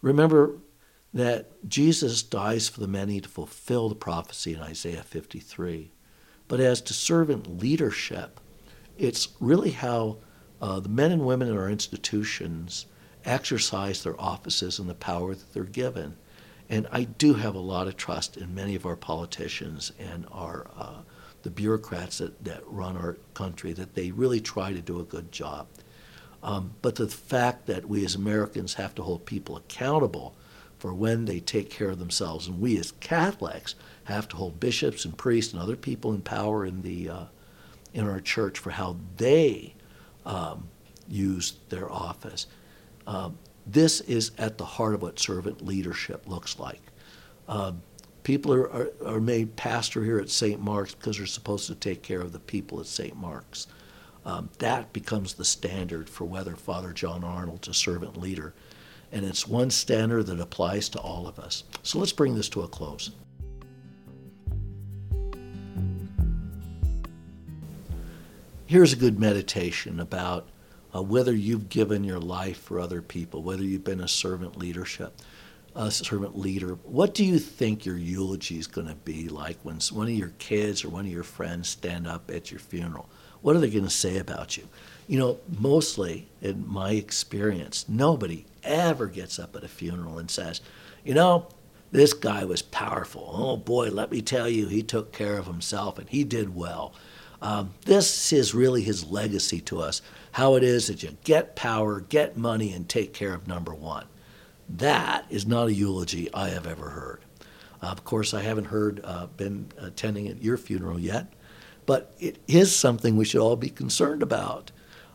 Remember 0.00 0.56
that 1.14 1.68
Jesus 1.68 2.22
dies 2.22 2.68
for 2.68 2.80
the 2.80 2.88
many 2.88 3.20
to 3.20 3.28
fulfill 3.28 3.88
the 3.88 3.94
prophecy 3.94 4.54
in 4.54 4.60
Isaiah 4.60 5.02
53. 5.02 5.92
But 6.48 6.60
as 6.60 6.80
to 6.82 6.94
servant 6.94 7.60
leadership, 7.60 8.40
it's 8.98 9.28
really 9.40 9.70
how 9.72 10.18
uh, 10.60 10.80
the 10.80 10.88
men 10.88 11.12
and 11.12 11.26
women 11.26 11.48
in 11.48 11.56
our 11.56 11.68
institutions 11.68 12.86
exercise 13.24 14.02
their 14.02 14.20
offices 14.20 14.78
and 14.78 14.88
the 14.88 14.94
power 14.94 15.34
that 15.34 15.52
they're 15.52 15.64
given. 15.64 16.16
And 16.68 16.86
I 16.90 17.04
do 17.04 17.34
have 17.34 17.54
a 17.54 17.60
lot 17.60 17.88
of 17.88 17.96
trust 17.96 18.36
in 18.36 18.54
many 18.54 18.74
of 18.74 18.86
our 18.86 18.96
politicians 18.96 19.92
and 19.98 20.26
our 20.32 20.70
uh, 20.76 21.02
the 21.42 21.50
bureaucrats 21.50 22.18
that, 22.18 22.44
that 22.44 22.62
run 22.66 22.96
our 22.96 23.18
country 23.34 23.72
that 23.72 23.94
they 23.94 24.10
really 24.12 24.40
try 24.40 24.72
to 24.72 24.80
do 24.80 25.00
a 25.00 25.04
good 25.04 25.32
job. 25.32 25.66
Um, 26.42 26.74
but 26.82 26.96
the 26.96 27.08
fact 27.08 27.66
that 27.66 27.88
we 27.88 28.04
as 28.04 28.14
Americans 28.14 28.74
have 28.74 28.94
to 28.96 29.02
hold 29.02 29.26
people 29.26 29.56
accountable 29.56 30.34
for 30.82 30.92
when 30.92 31.26
they 31.26 31.38
take 31.38 31.70
care 31.70 31.90
of 31.90 32.00
themselves, 32.00 32.48
and 32.48 32.60
we 32.60 32.76
as 32.76 32.90
Catholics 32.98 33.76
have 34.02 34.26
to 34.26 34.34
hold 34.34 34.58
bishops 34.58 35.04
and 35.04 35.16
priests 35.16 35.52
and 35.52 35.62
other 35.62 35.76
people 35.76 36.12
in 36.12 36.20
power 36.20 36.66
in 36.66 36.82
the 36.82 37.08
uh, 37.08 37.24
in 37.94 38.08
our 38.08 38.18
church 38.18 38.58
for 38.58 38.70
how 38.70 38.96
they 39.16 39.74
um, 40.26 40.66
use 41.08 41.52
their 41.68 41.88
office. 41.88 42.48
Um, 43.06 43.38
this 43.64 44.00
is 44.00 44.32
at 44.38 44.58
the 44.58 44.64
heart 44.64 44.94
of 44.94 45.02
what 45.02 45.20
servant 45.20 45.64
leadership 45.64 46.24
looks 46.26 46.58
like. 46.58 46.82
Um, 47.46 47.80
people 48.24 48.52
are, 48.52 48.68
are, 48.68 48.90
are, 49.06 49.20
made 49.20 49.54
pastor 49.54 50.02
here 50.02 50.18
at 50.18 50.30
St. 50.30 50.60
Mark's 50.60 50.96
because 50.96 51.16
they're 51.16 51.26
supposed 51.26 51.68
to 51.68 51.76
take 51.76 52.02
care 52.02 52.20
of 52.20 52.32
the 52.32 52.40
people 52.40 52.80
at 52.80 52.86
St. 52.86 53.16
Mark's. 53.16 53.68
Um, 54.26 54.50
that 54.58 54.92
becomes 54.92 55.34
the 55.34 55.44
standard 55.44 56.10
for 56.10 56.24
whether 56.24 56.56
Father 56.56 56.92
John 56.92 57.22
Arnold's 57.22 57.68
a 57.68 57.74
servant 57.74 58.16
leader. 58.16 58.52
And 59.12 59.24
it's 59.24 59.46
one 59.46 59.70
standard 59.70 60.26
that 60.26 60.40
applies 60.40 60.88
to 60.90 60.98
all 60.98 61.28
of 61.28 61.38
us. 61.38 61.64
So 61.82 61.98
let's 61.98 62.12
bring 62.12 62.34
this 62.34 62.48
to 62.50 62.62
a 62.62 62.68
close. 62.68 63.10
here's 68.72 68.94
a 68.94 68.96
good 68.96 69.20
meditation 69.20 70.00
about 70.00 70.48
uh, 70.94 71.02
whether 71.02 71.34
you've 71.34 71.68
given 71.68 72.02
your 72.02 72.18
life 72.18 72.56
for 72.56 72.80
other 72.80 73.02
people, 73.02 73.42
whether 73.42 73.62
you've 73.62 73.84
been 73.84 74.00
a 74.00 74.08
servant 74.08 74.56
leadership, 74.56 75.20
a 75.76 75.90
servant 75.90 76.38
leader. 76.38 76.78
What 76.84 77.12
do 77.12 77.22
you 77.22 77.38
think 77.38 77.84
your 77.84 77.98
eulogy 77.98 78.58
is 78.58 78.66
going 78.66 78.86
to 78.86 78.94
be 78.94 79.28
like 79.28 79.58
when 79.62 79.78
one 79.92 80.06
of 80.06 80.14
your 80.14 80.32
kids 80.38 80.86
or 80.86 80.88
one 80.88 81.04
of 81.04 81.12
your 81.12 81.22
friends 81.22 81.68
stand 81.68 82.06
up 82.06 82.30
at 82.30 82.50
your 82.50 82.60
funeral? 82.60 83.10
What 83.42 83.56
are 83.56 83.58
they 83.58 83.68
going 83.68 83.84
to 83.84 83.90
say 83.90 84.16
about 84.16 84.56
you? 84.56 84.66
You 85.06 85.18
know, 85.18 85.38
mostly 85.58 86.28
in 86.40 86.66
my 86.66 86.92
experience, 86.92 87.86
nobody 87.88 88.46
ever 88.62 89.06
gets 89.06 89.38
up 89.38 89.56
at 89.56 89.64
a 89.64 89.68
funeral 89.68 90.18
and 90.18 90.30
says, 90.30 90.60
you 91.04 91.14
know, 91.14 91.48
this 91.90 92.14
guy 92.14 92.44
was 92.44 92.62
powerful. 92.62 93.30
Oh 93.32 93.56
boy, 93.56 93.90
let 93.90 94.10
me 94.10 94.22
tell 94.22 94.48
you, 94.48 94.68
he 94.68 94.82
took 94.82 95.12
care 95.12 95.36
of 95.36 95.46
himself 95.46 95.98
and 95.98 96.08
he 96.08 96.24
did 96.24 96.54
well. 96.54 96.94
Um, 97.42 97.74
this 97.84 98.32
is 98.32 98.54
really 98.54 98.82
his 98.82 99.04
legacy 99.04 99.60
to 99.62 99.80
us 99.80 100.00
how 100.32 100.54
it 100.54 100.62
is 100.62 100.86
that 100.86 101.02
you 101.02 101.16
get 101.24 101.56
power, 101.56 102.00
get 102.00 102.36
money, 102.36 102.72
and 102.72 102.88
take 102.88 103.12
care 103.12 103.34
of 103.34 103.46
number 103.48 103.74
one. 103.74 104.06
That 104.68 105.26
is 105.28 105.46
not 105.46 105.68
a 105.68 105.74
eulogy 105.74 106.32
I 106.32 106.48
have 106.48 106.66
ever 106.66 106.90
heard. 106.90 107.20
Uh, 107.82 107.88
of 107.88 108.04
course, 108.04 108.32
I 108.32 108.42
haven't 108.42 108.66
heard, 108.66 109.00
uh, 109.04 109.26
been 109.26 109.66
attending 109.76 110.28
at 110.28 110.42
your 110.42 110.56
funeral 110.56 110.98
yet, 110.98 111.32
but 111.84 112.14
it 112.20 112.38
is 112.46 112.74
something 112.74 113.16
we 113.16 113.24
should 113.24 113.40
all 113.40 113.56
be 113.56 113.70
concerned 113.70 114.22
about. 114.22 114.70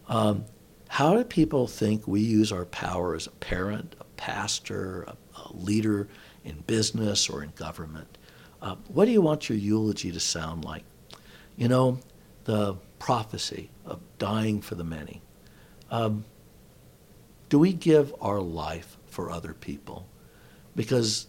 Um, 0.08 0.46
how 0.90 1.16
do 1.16 1.24
people 1.24 1.68
think 1.68 2.08
we 2.08 2.22
use 2.22 2.52
our 2.52 2.66
power 2.66 3.16
as 3.16 3.28
a 3.28 3.32
parent, 3.32 3.96
a 4.00 4.06
pastor, 4.16 5.04
a, 5.04 5.18
a 5.40 5.54
leader 5.54 6.08
in 6.44 6.64
business 6.68 7.30
or 7.30 7.44
in 7.44 7.52
government? 7.56 8.18
Uh, 8.62 8.76
what 8.88 9.06
do 9.06 9.12
you 9.12 9.22
want 9.22 9.50
your 9.50 9.58
eulogy 9.58 10.12
to 10.12 10.20
sound 10.20 10.66
like? 10.66 10.84
You 11.58 11.68
know, 11.68 12.00
the 12.46 12.76
prophecy 13.00 13.70
of 13.86 14.00
dying 14.18 14.62
for 14.62 14.76
the 14.76 14.84
many. 14.84 15.22
Um, 15.92 16.26
do 17.50 17.60
we 17.60 17.74
give 17.74 18.14
our 18.22 18.40
life 18.40 18.98
for 19.06 19.30
other 19.30 19.54
people? 19.54 20.08
Because 20.76 21.28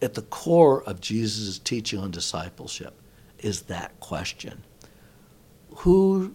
at 0.00 0.14
the 0.14 0.22
core 0.22 0.82
of 0.84 1.00
Jesus' 1.00 1.58
teaching 1.58 1.98
on 1.98 2.10
discipleship 2.10 2.94
is 3.38 3.62
that 3.62 3.98
question 4.00 4.64
Whose 5.76 6.30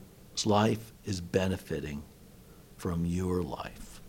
life 0.45 0.92
is 1.05 1.21
benefiting 1.21 2.03
from 2.77 3.05
your 3.05 3.41
life? 3.41 4.01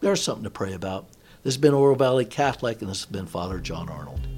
There's 0.00 0.22
something 0.22 0.44
to 0.44 0.50
pray 0.50 0.72
about. 0.72 1.08
This 1.42 1.54
has 1.54 1.60
been 1.60 1.74
Oro 1.74 1.94
Valley 1.94 2.24
Catholic, 2.24 2.80
and 2.80 2.90
this 2.90 3.04
has 3.04 3.10
been 3.10 3.26
Father 3.26 3.58
John 3.58 3.88
Arnold. 3.88 4.35